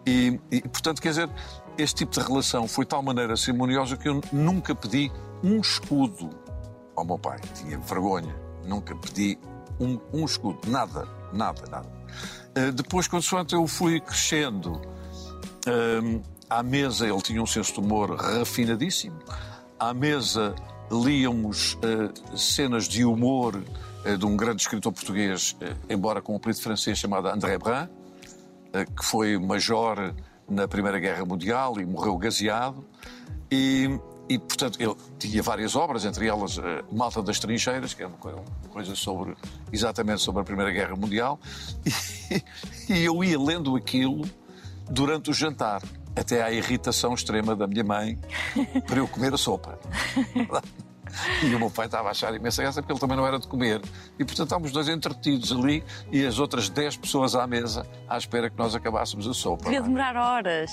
[0.07, 1.31] E, e, portanto, quer dizer,
[1.79, 5.11] este tipo de relação foi de tal maneira cerimoniosa que eu nunca pedi
[5.43, 6.31] um escudo
[6.95, 7.39] ao meu pai.
[7.55, 8.35] Tinha vergonha.
[8.65, 9.39] Nunca pedi
[9.81, 10.59] um, um escudo.
[10.67, 11.96] Nada, nada, nada.
[12.55, 14.81] Eh, depois, consoante eu fui crescendo,
[15.67, 19.19] Hum, à mesa ele tinha um senso de humor refinadíssimo.
[19.79, 20.55] À mesa
[20.91, 23.61] líamos eh, cenas de humor
[24.05, 25.57] eh, de um grande escritor português,
[25.91, 27.89] embora com um apelido francês chamado André Brun,
[28.97, 30.15] que foi major
[30.49, 32.85] na Primeira Guerra Mundial e morreu gaseado.
[33.51, 33.91] E,
[34.29, 38.17] e, portanto, ele tinha várias obras, entre elas eh, Malta das Trincheiras, que é uma
[38.17, 39.37] coisa, sobre,
[39.73, 41.39] exatamente sobre a Primeira Guerra Mundial.
[42.89, 44.29] E, e eu ia lendo aquilo
[44.91, 45.81] durante o jantar,
[46.17, 48.19] até à irritação extrema da minha mãe
[48.85, 49.79] para eu comer a sopa.
[51.43, 53.47] E o meu pai estava a achar imensa graça porque ele também não era de
[53.47, 53.81] comer.
[54.19, 58.51] E portanto estávamos dois entretidos ali e as outras 10 pessoas à mesa à espera
[58.51, 59.65] que nós acabássemos a sopa.
[59.65, 59.83] Devia é?
[59.83, 60.71] demorar horas.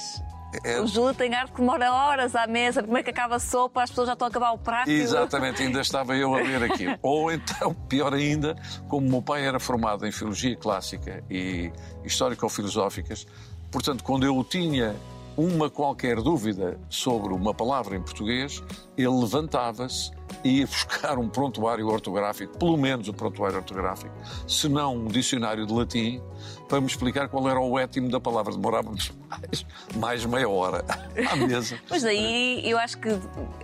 [0.64, 3.84] É- O Júlio tem arte que demora horas à mesa, primeiro que acaba a sopa,
[3.84, 4.90] as pessoas já estão a acabar o prato.
[4.90, 6.98] Exatamente, ainda estava eu a ler aquilo.
[7.02, 8.56] Ou então, pior ainda,
[8.88, 11.72] como o meu pai era formado em Filologia Clássica e
[12.04, 13.26] Histórico-Filosóficas,
[13.72, 14.96] portanto, quando eu tinha
[15.36, 18.62] uma qualquer dúvida sobre uma palavra em português,
[18.96, 20.12] ele levantava-se
[20.44, 24.14] e ia buscar um prontuário ortográfico, pelo menos um prontuário ortográfico,
[24.48, 26.22] se não um dicionário de latim,
[26.68, 28.52] para me explicar qual era o étimo da palavra.
[28.54, 30.84] Demorávamos mais, mais meia hora
[31.30, 31.78] à mesa.
[31.90, 33.10] Mas daí eu acho que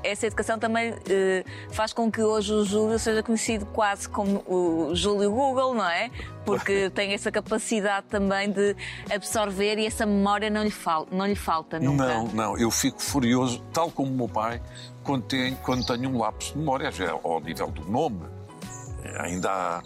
[0.04, 4.94] essa educação também eh, faz com que hoje o Júlio seja conhecido quase como o
[4.94, 6.12] Júlio Google, não é?
[6.46, 8.76] Porque tem essa capacidade também de
[9.12, 12.08] absorver e essa memória não lhe, fal não lhe falta nunca.
[12.08, 14.62] Não, não, eu fico furioso, tal como o meu pai,
[15.04, 18.22] quando tenho, quando tenho um lapso de memória, já ao nível do nome.
[19.20, 19.84] Ainda há,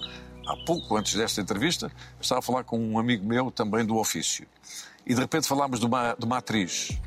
[0.47, 4.45] há pouco, antes desta entrevista, estava a falar com um amigo meu também do ofício.
[5.05, 6.97] E de repente falámos de uma, de uma atriz.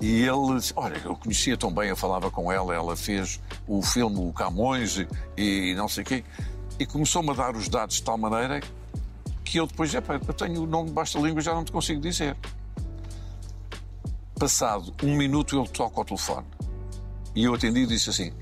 [0.00, 3.82] E ele disse, olha, eu conhecia tão bem, eu falava com ela, ela fez o
[3.82, 6.24] filme O Camões e, e não sei o quê.
[6.78, 8.60] E começou-me a dar os dados de tal maneira
[9.44, 10.02] que eu depois, eu
[10.34, 12.36] tenho o nome debaixo da língua já não te consigo dizer.
[14.38, 16.46] Passado um minuto ele toca ao telefone.
[17.38, 18.32] E eu atendi e disse assim,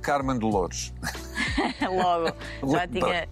[0.00, 0.92] Carmen Dolores.
[1.80, 2.36] Logo,
[2.72, 3.28] já tinha.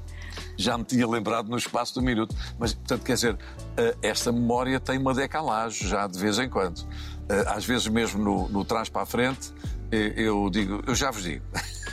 [0.56, 2.32] Já me tinha lembrado no espaço um minuto.
[2.60, 3.36] Mas, portanto, quer dizer,
[3.76, 6.86] eh, esta memória tem uma decalagem já de vez em quando.
[7.28, 9.52] Eh, Às vezes mesmo no, no trás para a frente,
[9.90, 11.44] eh, eu digo, eu já vos digo.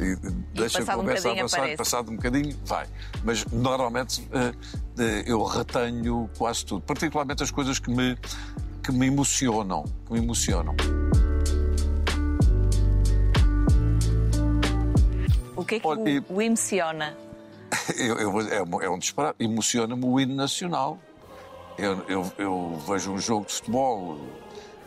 [0.00, 0.16] E
[0.52, 1.76] Deixa a um conversa bocadinho avançar, aparece.
[1.76, 2.86] passado um bocadinho, vai.
[3.22, 4.28] Mas normalmente
[5.26, 8.18] eu retenho quase tudo, particularmente as coisas que me,
[8.82, 9.84] que me emocionam.
[10.06, 10.74] Que me emocionam.
[15.64, 17.16] O que é que Olha, o, e- o emociona?
[17.98, 19.36] Eu, eu é, um- é um disparate.
[19.42, 20.98] Emociona-me o hino nacional.
[21.76, 24.18] Eu, eu- eu vejo um jogo de futebol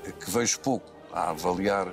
[0.06, 1.88] eh, que vejo pouco a avaliar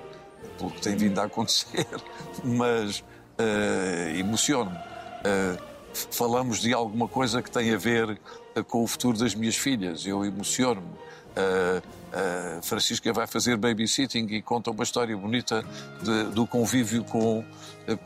[0.59, 1.87] pelo que tem vindo a acontecer,
[2.44, 3.03] mas
[3.38, 4.77] eh, emociona-me.
[5.25, 5.57] Eh,
[5.92, 8.20] f- falamos de alguma coisa que tem a ver
[8.55, 10.07] eh, com o futuro das minhas filhas.
[10.07, 10.87] Eu emociono-me.
[11.35, 11.83] Eh,
[12.14, 15.64] eh, Francisca vai fazer babysitting e conta uma história bonita
[16.03, 17.44] de- do convívio com,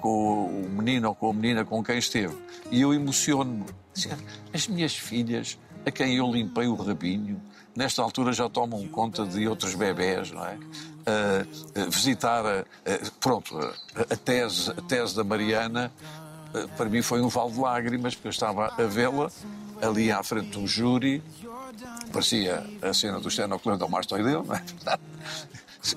[0.00, 2.36] com o menino ou com a menina com quem esteve.
[2.70, 3.66] E eu emociono-me.
[4.52, 7.40] As minhas filhas, a quem eu limpei o rabinho,
[7.76, 10.56] nesta altura já tomam conta de outros bebés, não é?
[11.06, 11.46] Ah,
[11.88, 12.64] visitar, a, a-
[13.20, 15.90] pronto, a, a tese, a tese da Mariana,
[16.54, 19.30] ah, para mim foi um vale de lágrimas, porque eu estava a vê-la
[19.80, 21.22] ali à frente do júri,
[22.12, 24.62] parecia a cena do Steno ao Mastro dele, não é?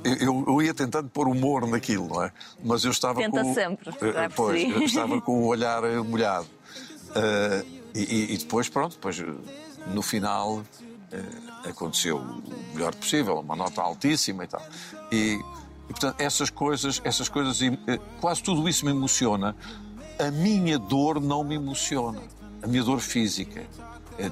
[0.03, 2.31] Eu, eu ia tentando pôr humor naquilo, não é?
[2.63, 3.53] Mas eu estava Tenta com.
[3.53, 6.47] sempre, já Pois, eu estava com o olhar molhado.
[7.15, 7.65] Eh,
[7.95, 9.21] e, e- depois, pronto, depois,
[9.87, 10.61] no final
[11.11, 11.19] eh,
[11.69, 14.65] aconteceu o melhor possível, uma nota altíssima e tal.
[15.11, 15.39] E,
[15.89, 17.59] e, portanto, essas coisas, essas coisas,
[18.21, 19.55] quase tudo isso me emociona.
[20.19, 22.21] A minha dor não me emociona.
[22.61, 23.63] A minha dor física.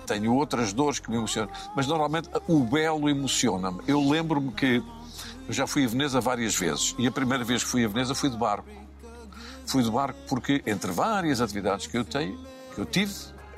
[0.06, 1.52] Tenho outras dores que me emocionam.
[1.76, 3.80] Mas normalmente o belo emociona-me.
[3.88, 4.84] Eu lembro-me que
[5.48, 6.96] eu já fui a Veneza várias vezes.
[7.00, 8.68] E a primeira vez que fui a Veneza fui de barco.
[9.66, 12.38] Fui de barco porque, entre várias atividades que eu tenho,
[12.74, 13.14] que eu tive,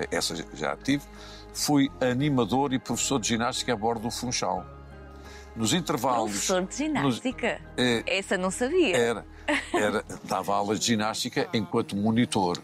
[0.09, 1.03] essa já tive,
[1.53, 4.65] fui animador e professor de ginástica a bordo do Funchal.
[5.55, 6.31] Nos intervalos.
[6.31, 7.61] Professor de ginástica?
[7.77, 8.95] Eh, Essa não sabia.
[8.95, 9.25] Era,
[9.73, 12.57] era, dava aulas de ginástica enquanto monitor.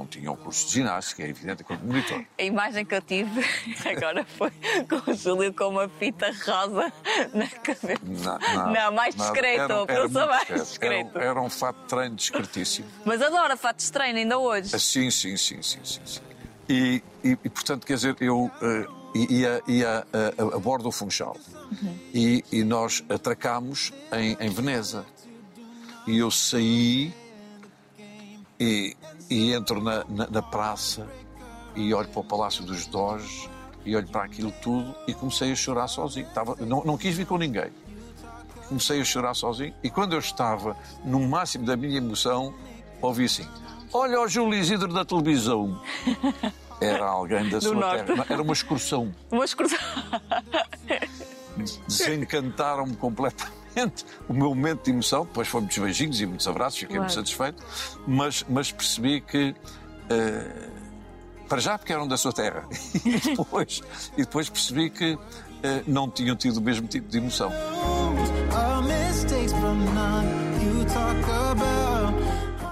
[0.00, 2.24] Não tinha um curso de ginástica, é evidente, enquanto monitor.
[2.38, 3.44] A imagem que eu tive
[3.84, 4.50] agora foi
[4.88, 6.90] com o Júlio com uma fita rosa
[7.34, 8.00] na cabeça.
[8.02, 11.18] Não, não, Não, mais discreto, Era- era eu sou muito mais Era, discreto.
[11.18, 12.88] um- era um fato de treino discretíssimo.
[13.04, 14.74] Mas adora fatos de treino ainda hoje.
[14.74, 16.00] Ah, Sim, sim, sim, sim, sim.
[16.06, 16.20] sim.
[16.66, 18.86] E, e, e, portanto, quer dizer, eu eh,
[19.28, 21.36] ia, ia a, a, a bordo do Funchal
[22.14, 25.04] e, e nós atracámos em, em Veneza.
[26.06, 27.12] E eu saí
[28.58, 28.96] e,
[29.30, 31.06] e entro na, na, na praça
[31.74, 33.48] e olho para o Palácio dos Doges
[33.86, 36.26] e olho para aquilo tudo e comecei a chorar sozinho.
[36.26, 37.70] Estava, não, não quis vir com ninguém.
[38.68, 42.52] Comecei a chorar sozinho e quando eu estava no máximo da minha emoção,
[43.00, 43.46] ouvi assim:
[43.92, 45.80] Olha o Júlio Isidro da televisão.
[46.80, 48.06] Era alguém da sua norte.
[48.06, 48.26] terra.
[48.28, 49.14] Era uma excursão.
[49.30, 49.78] Uma excursão.
[51.86, 53.59] Desencantaram-me completamente
[54.28, 55.24] o meu momento de emoção.
[55.24, 57.26] Depois foi muitos beijinhos e muitos abraços, fiquei muito Claro.
[57.26, 57.62] satisfeito.
[58.06, 59.54] Mas, mas percebi que.
[60.10, 60.68] eh,
[61.48, 62.64] para já, porque eram da sua terra.
[63.04, 63.82] E depois,
[64.16, 65.18] e depois percebi que
[65.62, 67.50] eh, não tinham tido o mesmo tipo de emoção.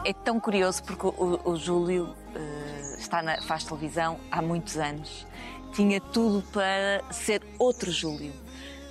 [0.04, 5.26] É tão curioso porque o, o Júlio eh, está na, faz televisão há muitos anos.
[5.72, 8.32] Tinha tudo para ser outro Júlio.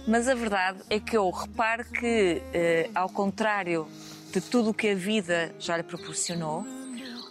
[0.07, 3.85] Mas a verdade é que eu reparo que, eh, ao contrário
[4.31, 6.65] de tudo o que a vida já lhe proporcionou,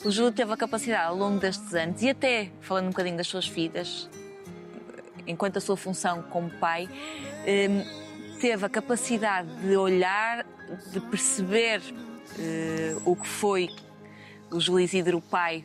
[0.05, 3.27] o Júlio teve a capacidade ao longo destes anos, e até falando um bocadinho das
[3.29, 4.11] suas filhas,
[5.27, 6.87] enquanto a sua função como pai,
[7.47, 7.83] eh,
[8.41, 10.45] teve a capacidade de olhar,
[10.93, 11.81] de perceber
[12.39, 13.71] eh, o que foi
[14.51, 15.65] o Júlio Isidro pai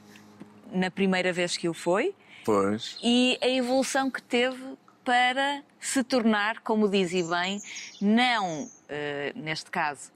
[0.72, 2.98] na primeira vez que o foi Pois.
[3.04, 4.64] e a evolução que teve
[5.04, 7.62] para se tornar, como dizia bem,
[8.00, 10.12] não, eh, neste caso,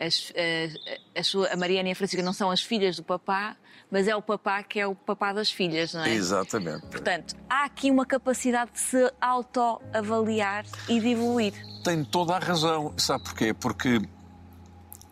[0.00, 0.70] as, eh,
[1.14, 3.56] as sua- a Mariana e a Francisca não são as filhas do papá,
[3.90, 6.10] mas é o papá que é o papá das filhas, não é?
[6.10, 6.86] Exatamente.
[6.86, 11.52] Portanto, há aqui uma capacidade de se autoavaliar e de evoluir.
[11.84, 12.92] Tem toda a razão.
[12.96, 13.54] Sabe porquê?
[13.54, 14.00] Porque,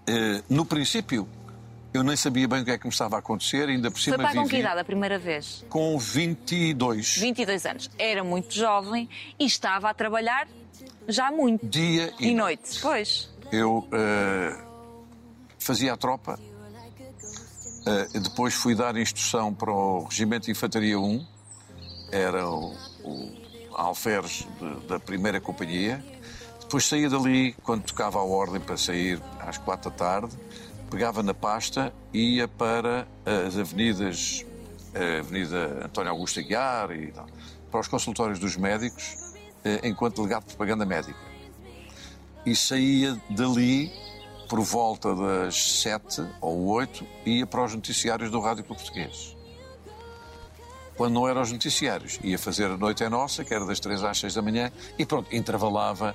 [0.07, 1.29] eh, no princípio,
[1.93, 4.17] Eu nem sabia bem o que é que me estava a acontecer, ainda por cima
[4.17, 5.65] Foi com que idade a primeira vez?
[5.69, 7.19] com 22.
[7.19, 7.91] 22 anos.
[7.99, 10.49] Era muito jovem e estava a trabalhar
[11.07, 11.67] já muito.
[11.67, 12.79] Dia e, E noite.
[12.81, 13.29] Pois.
[13.51, 14.59] Eu eh,
[15.59, 16.39] fazia a tropa,
[17.87, 21.27] eh, depois fui dar instrução para o Regimento de Infantaria 1,
[22.11, 22.75] era o,
[23.05, 23.33] o
[23.75, 26.03] alferes de- da primeira companhia.
[26.61, 30.35] Depois saía dali, quando tocava a ordem para sair às quatro da tarde,
[30.93, 34.45] pegava na pasta e ia para as avenidas,
[34.95, 37.27] a Avenida António Augusto Aguiar e tal,
[37.71, 39.17] para os consultórios dos médicos,
[39.65, 41.33] eh, enquanto delegado de propaganda médica
[42.45, 43.91] e saía dali
[44.49, 49.37] por volta das sete ou oito ia para os noticiários do Rádio Clube Português.
[50.95, 54.05] Quando não eram os noticiários, ia fazer a Noite é Nossa, que era das três
[54.05, 56.15] às seis da manhã, e pronto, intervalava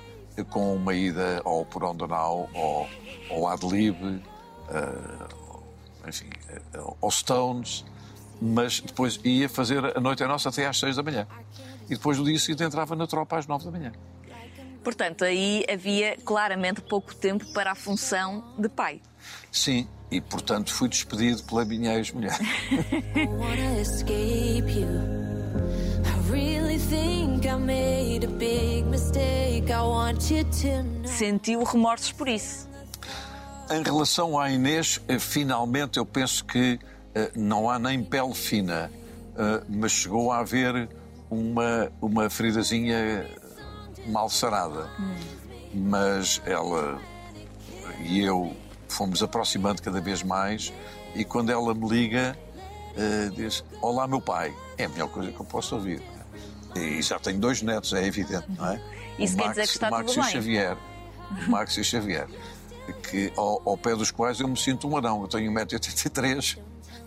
[0.50, 2.48] com uma ida ao Porão ao,
[3.28, 4.22] ao Adlib,
[4.70, 6.60] eh, enfim, eh,
[7.02, 7.84] aos Stones,
[8.40, 11.26] mas depois ia fazer a Noite é Nossa até às seis da manhã.
[11.86, 13.92] E depois, no dia seguinte, entrava na tropa às nove da manhã.
[14.84, 19.02] Portanto, aí havia claramente pouco tempo para a função de pai.
[19.50, 22.38] Sim, e portanto fui despedido pela minha ex-mulher.
[23.38, 24.88] wanna escape you.
[26.04, 29.70] I really think I made a big mistake.
[29.70, 31.06] I want you to know.
[31.06, 32.68] Sentiu remorsos por isso.
[33.70, 36.78] Em relação à Inês, eh, finalmente eu penso que
[37.14, 38.90] eh, não há nem pele fina,
[39.36, 40.88] eh, mas chegou a haver
[41.30, 43.26] uma, uma feridazinha
[44.06, 44.88] mal sarada.
[45.74, 46.98] Mas ela
[48.00, 48.56] e eu
[48.88, 50.72] fomos aproximando cada vez mais
[51.14, 52.36] e quando ela me liga,
[53.36, 54.54] diz: Olá, meu pai.
[54.78, 56.00] É a melhor coisa que eu posso ouvir.
[56.74, 58.80] E já tenho dois netos, é evidente, não é?
[59.18, 60.32] Isso o quer Max, dizer que está Max tudo e o bem.
[60.32, 60.76] Xavier.
[61.48, 62.28] Max e Xavier.
[62.92, 65.22] Que, ao, ao pé dos quais eu me sinto um anão.
[65.22, 66.58] Eu tenho 1,83m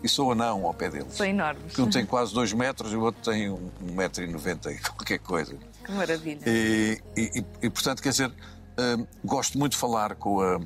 [0.02, 1.14] e sou anão ao pé deles.
[1.14, 1.74] São enormes.
[1.74, 5.56] Que um tem quase 2 metros e o outro tem 1,90m e qualquer coisa.
[5.84, 6.40] Que maravilha.
[6.46, 8.32] E, e- e- portanto, quer dizer,
[8.78, 10.60] hum, gosto muito de falar com a,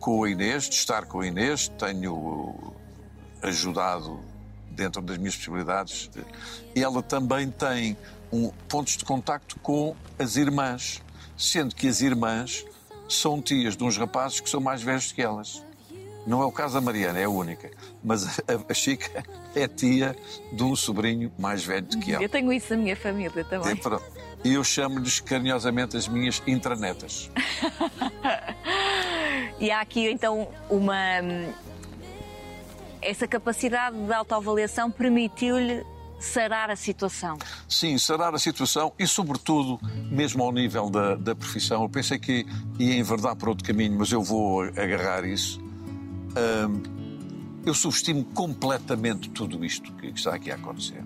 [0.00, 2.72] com a Inês, de estar com a Inês, tenho
[3.42, 4.20] ajudado
[4.70, 6.10] dentro das minhas possibilidades.
[6.74, 7.96] E ela também tem
[8.32, 11.02] um, pontos de contacto com as irmãs,
[11.36, 12.64] sendo que as irmãs
[13.14, 15.64] são tias de uns rapazes que são mais velhos que elas.
[16.26, 17.70] Não é o caso da Mariana, é a única.
[18.02, 19.24] Mas a, a Chica
[19.56, 20.16] é tia
[20.52, 22.22] de um sobrinho mais velho do que ela.
[22.22, 23.76] Eu tenho isso na minha família também.
[24.44, 27.30] E eu chamo-lhes carinhosamente as minhas intranetas.
[29.60, 30.96] E há aqui então uma.
[31.22, 31.52] hum,
[33.00, 35.84] Essa capacidade de autoavaliação permitiu-lhe
[36.22, 37.36] sarar a situação.
[37.68, 39.80] Sim, sarar a situação e, sobretudo,
[40.10, 41.82] mesmo ao nível da, da profissão.
[41.82, 42.46] Eu pensei que
[42.78, 45.60] ia enverdar por outro caminho, mas eu vou agarrar isso.
[47.64, 51.02] Eu subestimo completamente tudo isto que está aqui a acontecer.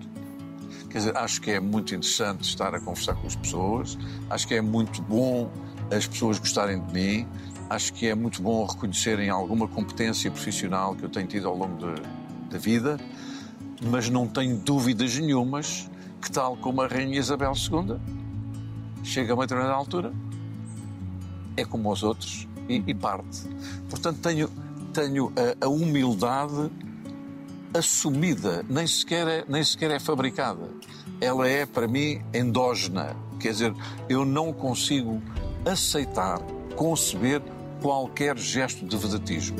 [0.89, 3.97] Quer dizer, acho que é muito interessante estar a conversar com as pessoas,
[4.29, 5.51] acho que é muito bom
[5.91, 7.27] as pessoas gostarem de mim,
[7.69, 11.75] acho que é muito bom reconhecerem alguma competência profissional que eu tenho tido ao longo
[12.49, 12.97] da vida,
[13.81, 15.89] mas não tenho dúvidas nenhumas
[16.21, 17.97] que, tal como a Rainha Isabel II,
[19.03, 20.13] chega a uma determinada altura,
[21.55, 23.43] é como os outros e, e parte.
[23.89, 24.49] Portanto, tenho,
[24.93, 26.71] tenho a, a humildade
[27.73, 30.69] assumida, nem sequer, é, nem sequer é fabricada.
[31.19, 33.15] Ela é, para mim, endógena.
[33.39, 33.73] Quer dizer,
[34.09, 35.21] eu não consigo
[35.65, 36.39] aceitar,
[36.75, 37.41] conceber
[37.81, 39.57] qualquer gesto de vedatismo.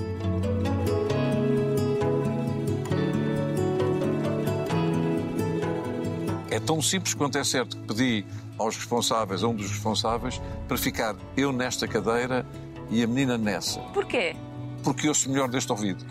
[6.58, 8.26] É tão simples quanto é certo que pedi
[8.58, 12.43] aos responsáveis, a um dos responsáveis, para ficar eu nesta cadeira
[12.89, 13.80] e a menina nessa.
[13.93, 14.36] Porquê?
[14.84, 16.04] Porque eu sou melhor deste ouvido.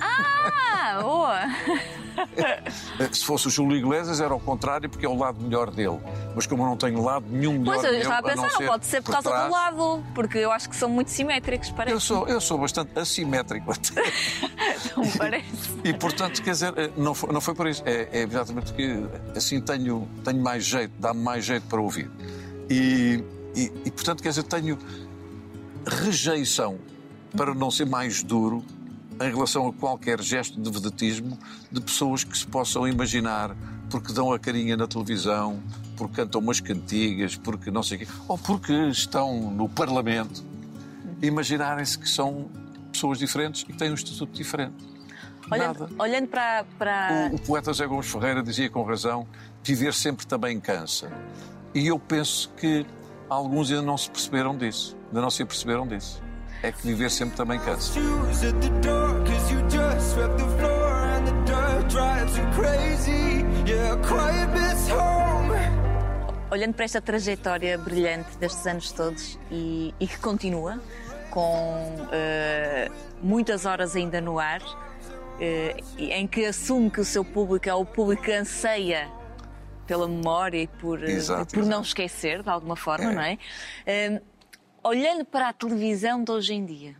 [0.00, 1.38] Ah, boa!
[3.12, 5.98] Se fosse o Júlio Iglesias era ao contrário, porque é o lado melhor dele.
[6.34, 8.86] Mas como eu não tenho lado nenhum melhor Pois eu estava a pensar, ser pode
[8.86, 11.94] ser por causa trás, do lado, porque eu acho que são muito simétricos, parece.
[11.94, 14.02] Eu sou, eu sou bastante assimétrico até.
[14.96, 15.70] Não parece?
[15.84, 17.82] E portanto, quer dizer, eh, não foi, não foi por isso.
[17.86, 22.10] É, é exatamente que assim tenho, tenho mais jeito, dá-me mais jeito para ouvir.
[22.68, 23.22] E,
[23.54, 24.78] e, e, portanto, quer dizer, tenho
[25.86, 26.78] rejeição
[27.36, 28.64] para não ser mais duro
[29.20, 31.38] em relação a qualquer gesto de vedatismo
[31.70, 33.56] de pessoas que se possam imaginar
[33.90, 35.62] porque dão a carinha na televisão,
[35.98, 40.42] porque cantam umas cantigas, porque não sei o quê, ou porque estão no Parlamento,
[41.20, 42.50] imaginarem-se que são
[42.90, 44.92] pessoas diferentes e que têm um estatuto diferente.
[45.50, 46.64] Olhando, olhando para.
[46.78, 47.30] para...
[47.32, 49.26] O, o poeta José Gomes Ferreira dizia com razão:
[49.62, 51.12] viver sempre também cansa.
[51.74, 52.86] E eu penso que
[53.28, 54.96] alguns ainda não se perceberam disso.
[55.08, 56.22] Ainda não se perceberam disso.
[56.62, 57.98] É que viver sempre também cansa.
[66.50, 70.80] Olhando para esta trajetória brilhante destes anos todos e, e que continua,
[71.30, 72.90] com eh,
[73.22, 74.60] muitas horas ainda no ar,
[75.98, 79.08] e em que assume que o seu público é o público que anseia
[79.86, 83.14] pela memória e por, eh, Exato, por não esquecer, de alguma forma, É.
[83.14, 83.38] não é?
[83.86, 84.22] Eh,
[84.82, 86.96] olhando para a televisão de hoje em dia,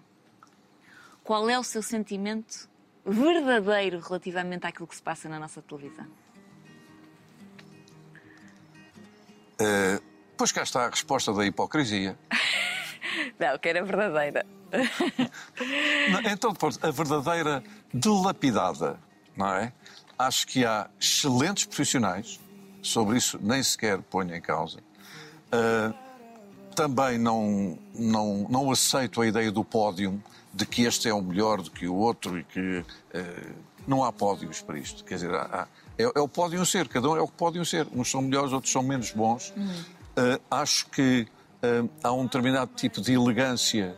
[1.25, 2.69] qual é o seu sentimento
[3.05, 6.07] verdadeiro relativamente àquilo que se passa na nossa televisão?
[9.61, 10.01] Eh,
[10.37, 12.19] pois cá está a resposta da hipocrisia.
[13.39, 14.47] Não, que era verdadeira.
[16.11, 17.63] Não, Então, a verdadeira
[17.93, 18.99] dilapidada,
[19.37, 19.73] não é?
[20.19, 22.41] Acho que há excelentes profissionais,
[22.81, 24.81] sobre isso nem sequer ponho em causa.
[25.51, 25.93] Ah,
[26.75, 31.63] também não, não, não aceito a ideia do pódio, de que este é o melhor
[31.63, 33.19] do que o outro e que ah,
[33.87, 35.05] não há pódios para isto.
[35.05, 35.67] Quer dizer, há- há-
[35.99, 37.87] é, é o pódio ser, cada um é o que pode ser.
[37.93, 39.53] Uns são melhores, outros são menos bons.
[40.17, 41.27] Ah, acho que
[41.63, 43.95] ah, há um determinado tipo de elegância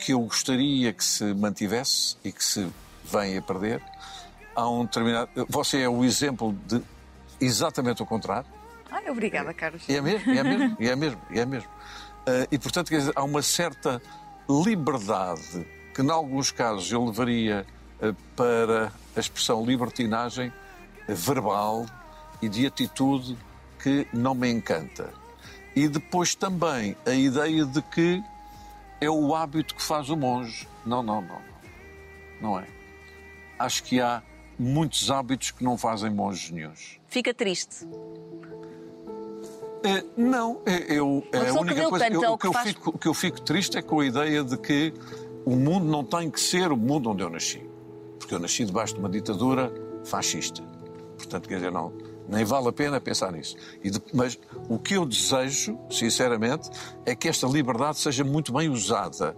[0.00, 2.66] que eu gostaria que se mantivesse e que se
[3.04, 3.80] vem a perder.
[4.54, 5.30] Há um determinado.
[5.48, 6.82] Você é o exemplo de
[7.40, 8.48] exatamente o contrário.
[8.90, 9.82] Ai, obrigada, Carlos.
[9.88, 11.68] É mesmo, é mesmo, é mesmo, é mesmo.
[12.26, 14.02] Ah, e portanto, dizer, há uma certa
[14.48, 17.64] liberdade que, em alguns casos, eu levaria
[18.02, 20.52] ah, para a expressão libertinagem
[21.08, 21.86] verbal
[22.42, 23.38] e de atitude
[23.82, 25.12] que não me encanta.
[25.74, 28.22] E depois também a ideia de que
[29.00, 30.66] é o hábito que faz o monge.
[30.84, 31.40] Não, não, não.
[32.40, 32.66] Não, é.
[33.58, 34.22] Acho que há
[34.58, 36.98] muitos hábitos que não fazem monges nenhuns.
[37.06, 37.86] Fica triste.
[39.86, 42.68] É, não, é, eu, é a única coisa tanto eu- o que, que eu faz-
[42.68, 44.92] fico, que eu fico triste é com a ideia de que
[45.44, 47.62] o mundo não tem que ser o mundo onde eu nasci.
[48.18, 49.72] Porque eu nasci debaixo de uma ditadura
[50.04, 50.62] fascista.
[51.16, 51.92] Portanto, quer dizer, não,
[52.28, 53.56] nem vale a pena pensar nisso.
[53.82, 56.68] De- mas o que eu desejo, sinceramente,
[57.04, 59.36] é que esta liberdade seja muito bem usada.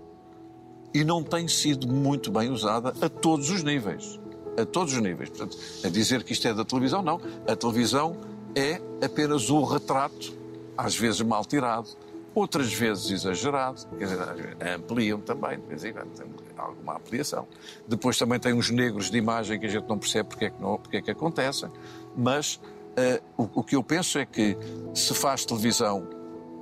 [0.95, 4.19] E não tem sido muito bem usada a todos os níveis.
[4.59, 5.29] A todos os níveis.
[5.29, 7.21] Portanto, a dizer que isto é da televisão, não.
[7.47, 8.17] A televisão
[8.57, 10.33] é apenas o retrato,
[10.79, 11.89] às vezes mal tirado,
[12.33, 16.27] outras vezes exagerado, quer dizer, ampliam também, de vez em quando tem
[16.57, 17.49] alguma ampliação.
[17.89, 20.63] Depois também tem uns negros de imagem que a gente não percebe porque é que,
[20.63, 21.69] não, porque é que acontecem,
[22.17, 22.61] mas
[22.97, 24.57] eh, o, o que eu penso é que
[24.95, 26.09] se faz televisão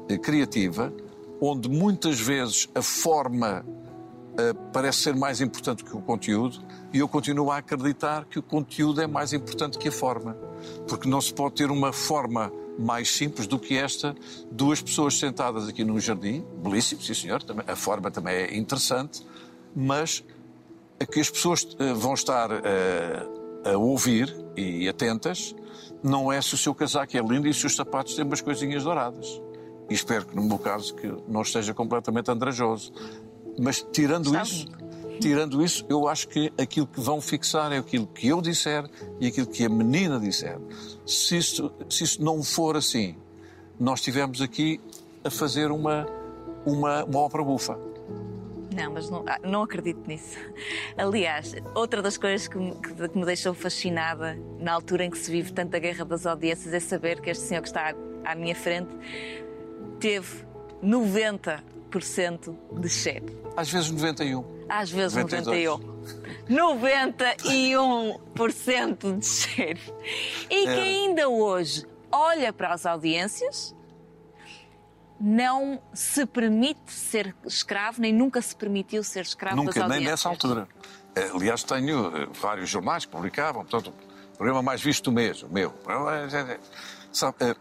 [0.09, 0.91] eh, criativa,
[1.41, 3.65] onde muitas vezes a forma
[4.37, 6.63] Uh, parece ser mais importante que o conteúdo
[6.93, 10.37] e eu continuo a acreditar que o conteúdo é mais importante que a forma.
[10.87, 14.15] Porque não se pode ter uma forma mais simples do que esta,
[14.51, 19.25] duas pessoas sentadas aqui num jardim, belíssimo, sim senhor, a forma também é interessante,
[19.75, 20.25] mas
[21.01, 25.55] a que as pessoas uh, vão estar uh, a ouvir e atentas
[26.03, 28.85] não é se o seu casaco é lindo e se os sapatos têm umas coisinhas
[28.85, 29.41] douradas.
[29.91, 32.93] E espero que no meu caso que não esteja completamente andrajoso.
[33.59, 34.67] Mas tirando Está isso,
[35.21, 38.89] tirando isso, eu acho que aquilo que vão fixar é aquilo que eu disser
[39.21, 40.59] e aquilo que a menina disser.
[41.07, 43.17] Se isso, se isso não for assim,
[43.79, 44.81] nós estivemos aqui
[45.25, 46.07] a fazer uma,
[46.65, 47.79] uma, uma ópera bufa.
[48.75, 50.37] Não, mas não, ah, não acredito nisso.
[50.99, 55.17] Aliás, outra das coisas que me, que- que me deixou fascinada na altura em que
[55.17, 57.95] se vive tanta guerra das audiências é saber que este senhor que está
[58.25, 58.91] à, à minha frente
[59.99, 60.45] teve
[60.85, 61.61] 90%
[62.01, 63.25] de share.
[63.57, 64.45] Às vezes 91.
[64.69, 65.81] Às vezes 92.
[66.49, 68.17] 91.
[68.29, 69.81] 91% de share.
[70.51, 70.83] E que É.
[70.83, 73.75] ainda hoje olha para as audiências,
[75.21, 80.11] não se permite ser escravo, nem nunca se permitiu ser escravo das Nunca, nem audiências.
[80.11, 80.69] nessa altura.
[81.15, 83.93] Eh, Aliás, tenho eh, vários jornais que publicavam, portanto,
[84.35, 85.73] o programa mais visto do mês, o meu.
[85.89, 86.59] Eh,
[87.11, 87.57] Sabe, eh,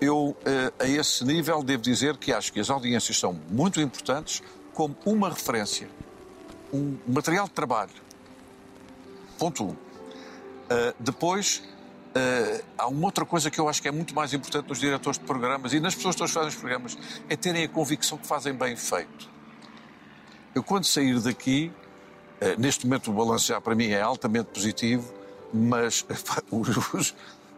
[0.00, 4.42] eu, eh, a esse nível, devo dizer que acho que as audiências são muito importantes
[4.72, 5.88] como uma referência,
[6.72, 7.90] um material de trabalho.
[9.38, 9.70] Ponto um.
[9.70, 11.62] Uh, depois,
[12.14, 15.18] uh, há uma outra coisa que eu acho que é muito mais importante nos diretores
[15.18, 18.52] de programas e nas pessoas que fazem os programas, é terem a convicção que fazem
[18.52, 19.28] bem feito.
[20.54, 21.72] Eu, quando sair daqui,
[22.58, 25.12] neste momento o balanço já para mim é altamente positivo,
[25.52, 26.04] mas
[26.50, 27.14] os,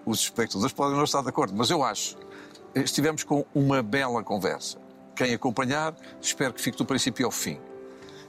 [0.07, 2.16] os espectadores podem não estar de acordo, mas eu acho.
[2.75, 4.79] Estivemos com uma bela conversa.
[5.16, 7.59] Quem acompanhar, espero que fique do princípio ao fim.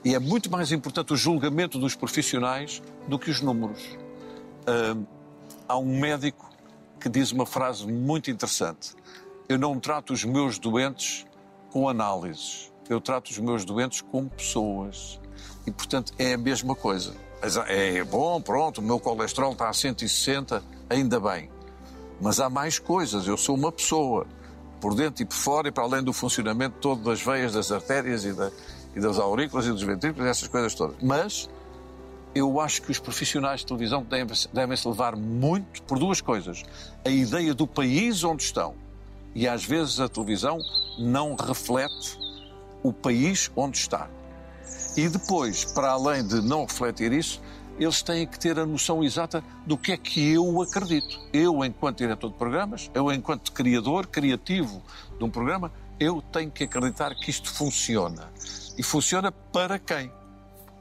[0.04, 3.98] E é muito mais importante o julgamento dos profissionais do que os números.
[4.68, 5.06] Hum,
[5.68, 6.50] há um médico
[7.00, 8.96] que diz uma frase muito interessante:
[9.48, 11.26] Eu não trato os meus doentes
[11.70, 15.20] com análises, eu trato os meus doentes como pessoas.
[15.66, 17.14] E, portanto, é a mesma coisa.
[17.68, 21.50] É bom, pronto, o meu colesterol está a 160, ainda bem.
[22.22, 23.28] Mas há mais coisas.
[23.28, 24.26] Eu sou uma pessoa,
[24.80, 28.24] por dentro e por fora, e para além do funcionamento todo das veias, das artérias
[28.24, 28.52] e, da-
[28.96, 30.96] e das aurículas e dos ventrículos, essas coisas todas.
[31.02, 31.50] Mas
[32.36, 36.64] eu acho que os profissionais de televisão devem, devem se levar muito por duas coisas.
[37.04, 38.76] A ideia do país onde estão.
[39.34, 40.60] E às vezes a televisão
[41.00, 42.20] não reflete
[42.84, 44.10] o país onde está.
[44.98, 47.42] E depois, para além de não refletir isso,
[47.84, 51.20] eles têm que ter a noção exata do que é que eu acredito.
[51.34, 54.84] Eu, enquanto diretor de programas, eu, enquanto criador, criativo
[55.18, 58.32] de um programa, eu tenho que acreditar que isto funciona.
[58.78, 60.12] E funciona para quem?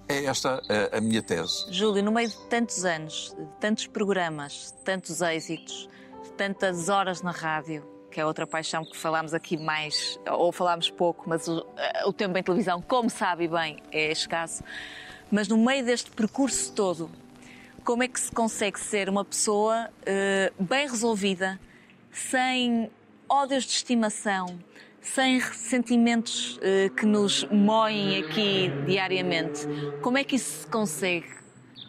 [0.08, 0.60] É esta
[0.92, 1.66] a, a minha tese.
[1.70, 5.88] Júlio, no meio de tantos anos, de tantos programas, de tantos êxitos,
[6.22, 10.90] de tantas horas na rádio, que é outra paixão que falámos aqui mais, ou falámos
[10.90, 14.64] pouco, mas o, eh, o tempo em televisão, como sabe bem, é escasso.
[15.30, 17.10] Mas no meio deste percurso todo,
[17.84, 21.58] como é que se consegue ser uma pessoa eh, bem resolvida,
[22.10, 22.90] sem
[23.28, 24.58] ódios de estimação,
[25.00, 29.66] sem ressentimentos eh, que nos moem aqui diariamente?
[30.02, 31.28] Como é que isso se consegue?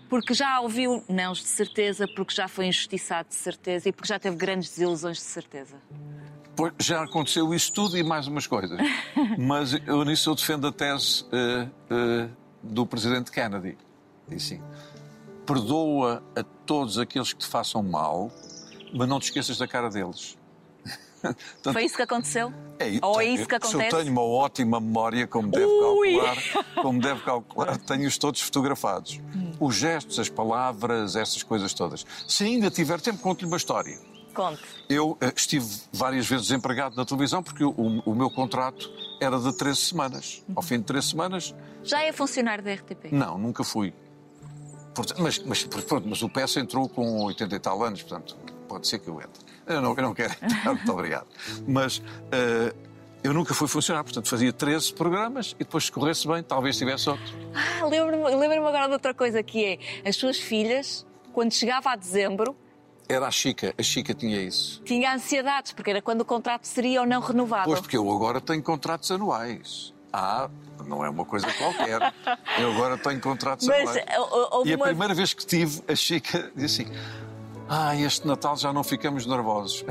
[0.08, 4.20] Porque já ouviu nãos de certeza, porque já foi injustiçado de certeza e porque já
[4.20, 5.78] teve grandes desilusões de certeza.
[6.56, 8.78] Pois, já aconteceu isso tudo e mais umas coisas.
[9.40, 12.30] Mas eu nisso eu defendo a tese eh,
[12.64, 13.78] do presidente Kennedy.
[14.28, 14.62] Diz assim,
[15.46, 18.32] perdoa a todos aqueles que te façam mal,
[18.94, 20.38] mas não te esqueças da cara deles.
[21.22, 22.52] Portanto, Foi isso que aconteceu?
[22.80, 23.98] É, Ou é tenho- isso que Se eu acontece?
[24.04, 26.14] tenho uma ótima memória, como deve Ui!
[26.18, 29.20] calcular, como deve calcular, tenho-os todos fotografados.
[29.36, 29.52] Hum.
[29.60, 32.06] Os gestos, as palavras, essas coisas todas.
[32.28, 34.00] Se ainda tiver tempo, conto-lhe uma história.
[34.34, 34.64] Conte.
[34.90, 37.72] Eu eh, estive várias vezes desempregado na televisão porque o,
[38.06, 38.90] o meu contrato
[39.20, 40.42] era de 13 semanas.
[40.56, 41.54] Ao fim de 13 semanas,
[41.84, 43.12] Já é funcionário da RTP?
[43.12, 43.94] não, nunca fui.
[45.18, 48.36] Mas, mas, pronto, mas o PS entrou com 80 e tal anos, portanto,
[48.68, 49.42] pode ser que eu entre.
[49.66, 51.28] Eu não, eu não quero entrar, muito obrigado.
[51.66, 52.02] Mas
[52.32, 52.74] eh,
[53.24, 57.10] eu nunca fui funcionário, portanto, fazia 13 programas e depois, se corresse bem, talvez tivesse
[57.10, 57.24] outro.
[57.56, 61.96] Ah, lembro-me lembro agora de outra coisa que é as suas filhas, quando chegava a
[61.96, 62.54] dezembro,
[63.08, 64.82] Era a Chica, a Chica tinha isso.
[64.84, 67.66] tinha ansiedades, porque era quando o contrato seria ou não renovado.
[67.66, 69.94] Pois, porque eu agora tenho contratos anuais.
[70.12, 70.50] Ah,
[70.88, 72.14] não é uma coisa qualquer.
[72.60, 73.98] Eu agora tenho contratos Mas anuais.
[73.98, 74.16] eh,
[74.66, 74.86] E a uma...
[74.86, 76.92] primeira vez que tive, a Chica disse assim:
[77.70, 79.84] Ah, este Natal já não ficamos nervosos.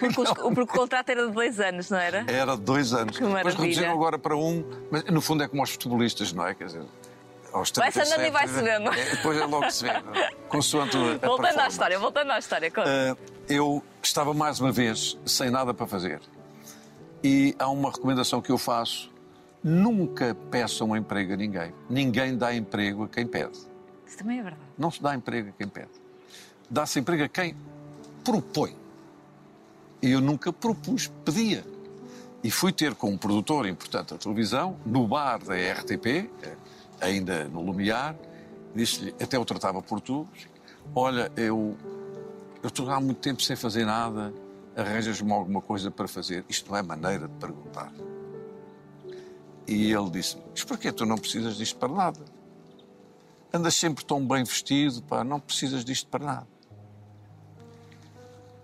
[0.00, 2.24] Porque, os- porque o contrato era de dois anos, não era?
[2.28, 3.18] Era de dois anos.
[3.20, 4.64] Mas reduziram agora para um.
[4.90, 6.54] Mas no fundo é como aos futebolistas, não é?
[6.54, 6.82] Quer dizer,
[7.52, 8.92] aos Vai-se andando e 37, vai-se vendo.
[8.92, 9.90] é, depois é logo que se vê.
[9.90, 10.02] é?
[10.48, 12.72] Consoante a Voltando à história, voltando à história.
[12.76, 13.16] Ah,
[13.48, 16.20] eu estava mais uma vez sem nada para fazer.
[17.22, 19.10] E há uma recomendação que eu faço:
[19.64, 21.72] nunca peçam emprego a ninguém.
[21.88, 23.58] Ninguém dá emprego a quem pede.
[24.06, 24.62] Isso também é verdade.
[24.76, 25.90] Não se dá emprego a quem pede.
[26.68, 27.56] Dá-se emprego a quem
[28.22, 28.76] propõe.
[30.02, 31.64] E eu nunca propus, pedia.
[32.42, 36.06] E fui ter com um produtor importante da televisão, no bar da RTP,
[36.42, 36.56] eh,
[37.00, 38.14] ainda no Lumiar,
[38.74, 40.28] disse-lhe, até o tratava por tu,
[40.94, 41.74] olha, eu,
[42.62, 44.30] eu estou há muito tempo sem fazer nada,
[44.76, 46.44] arranjas-me alguma coisa para fazer.
[46.46, 47.90] Isto não é maneira de perguntar.
[49.66, 52.20] E ele disse-me, mas porquê tu não precisas disto para nada?
[53.52, 56.46] Andas sempre tão bem vestido, pá, não precisas disto para nada.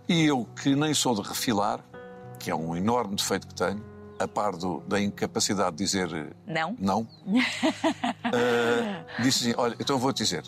[0.07, 1.79] E eu, que nem sou de refilar,
[2.39, 3.83] que é um enorme defeito que tenho,
[4.19, 6.75] a par do- da incapacidade de dizer eh, Não?
[6.77, 7.07] não,
[8.33, 10.43] eh, disse assim: Olha, então vou-te dizer,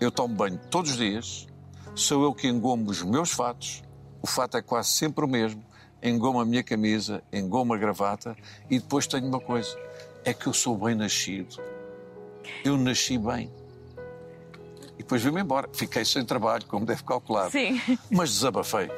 [0.00, 1.46] eu tomo banho todos os dias,
[1.94, 3.82] sou eu que engomo os meus fatos,
[4.20, 5.62] o fato é quase sempre o mesmo,
[6.02, 8.34] engomo a minha camisa, engomo a gravata
[8.70, 9.76] e depois tenho uma coisa:
[10.24, 11.62] é que eu sou bem nascido.
[12.64, 13.52] Eu nasci bem.
[14.94, 15.68] E depois vim-me embora.
[15.72, 17.50] Fiquei sem trabalho, como deve calcular.
[17.50, 17.80] Sim.
[18.10, 18.90] Mas desabafei.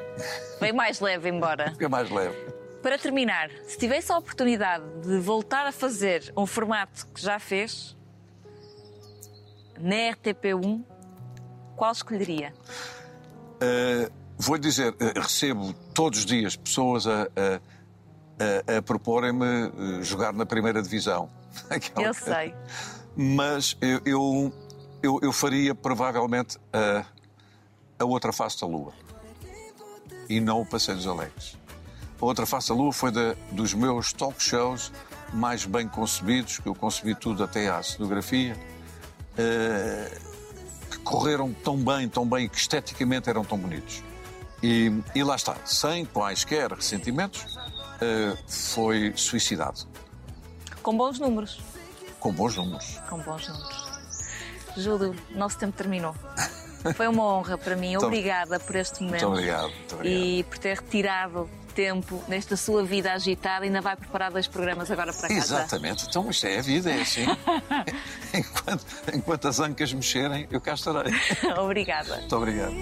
[0.61, 1.71] Veio mais leve embora.
[1.73, 2.37] Fiquei mais leve.
[2.83, 7.97] Para terminar, se tivesse a oportunidade de voltar a fazer um formato que já fez,
[9.81, 10.85] na RTP1,
[11.77, 12.53] qual escolheria?
[13.55, 17.61] Uh, vou dizer, uh, recebo todos os dias pessoas a, a,
[18.67, 21.29] a- a proporem-me uh, jogar na primeira divisão.
[21.97, 22.55] Eu que- sei.
[23.17, 24.53] Mas eu, eu,
[25.03, 27.05] eu, eu faria provavelmente a,
[27.99, 28.93] a outra face da Lua.
[30.29, 31.57] E não o Passeio dos Alegres.
[32.21, 34.91] A outra face da Lua foi da- dos meus talk shows
[35.33, 38.57] mais bem concebidos, que eu concebi tudo até à cenografia,
[39.39, 40.19] eh,
[40.91, 44.03] que correram tão bem, tão bem, que esteticamente eram tão bonitos.
[44.63, 47.45] E, e lá está, sem quaisquer ressentimentos,
[48.01, 49.87] eh, foi suicidado.
[50.83, 51.61] Com bons números.
[52.21, 53.01] Com bons números.
[53.09, 53.85] Com bons números.
[54.77, 56.15] Júlio, nosso tempo terminou.
[56.97, 57.97] Foi uma honra para mim.
[57.97, 59.27] Obrigada por este momento.
[59.27, 59.71] Muito obrigado.
[59.71, 60.23] Muito obrigado.
[60.23, 63.65] E por ter retirado tempo nesta sua vida agitada.
[63.65, 65.41] Ainda vai preparar dois programas agora para casa.
[65.41, 66.07] Exatamente.
[66.07, 67.27] Então, isto é a vida, é assim.
[68.33, 71.13] enquanto, enquanto as ancas mexerem, eu cá estarei.
[71.59, 72.17] Obrigada.
[72.17, 72.75] Muito obrigado.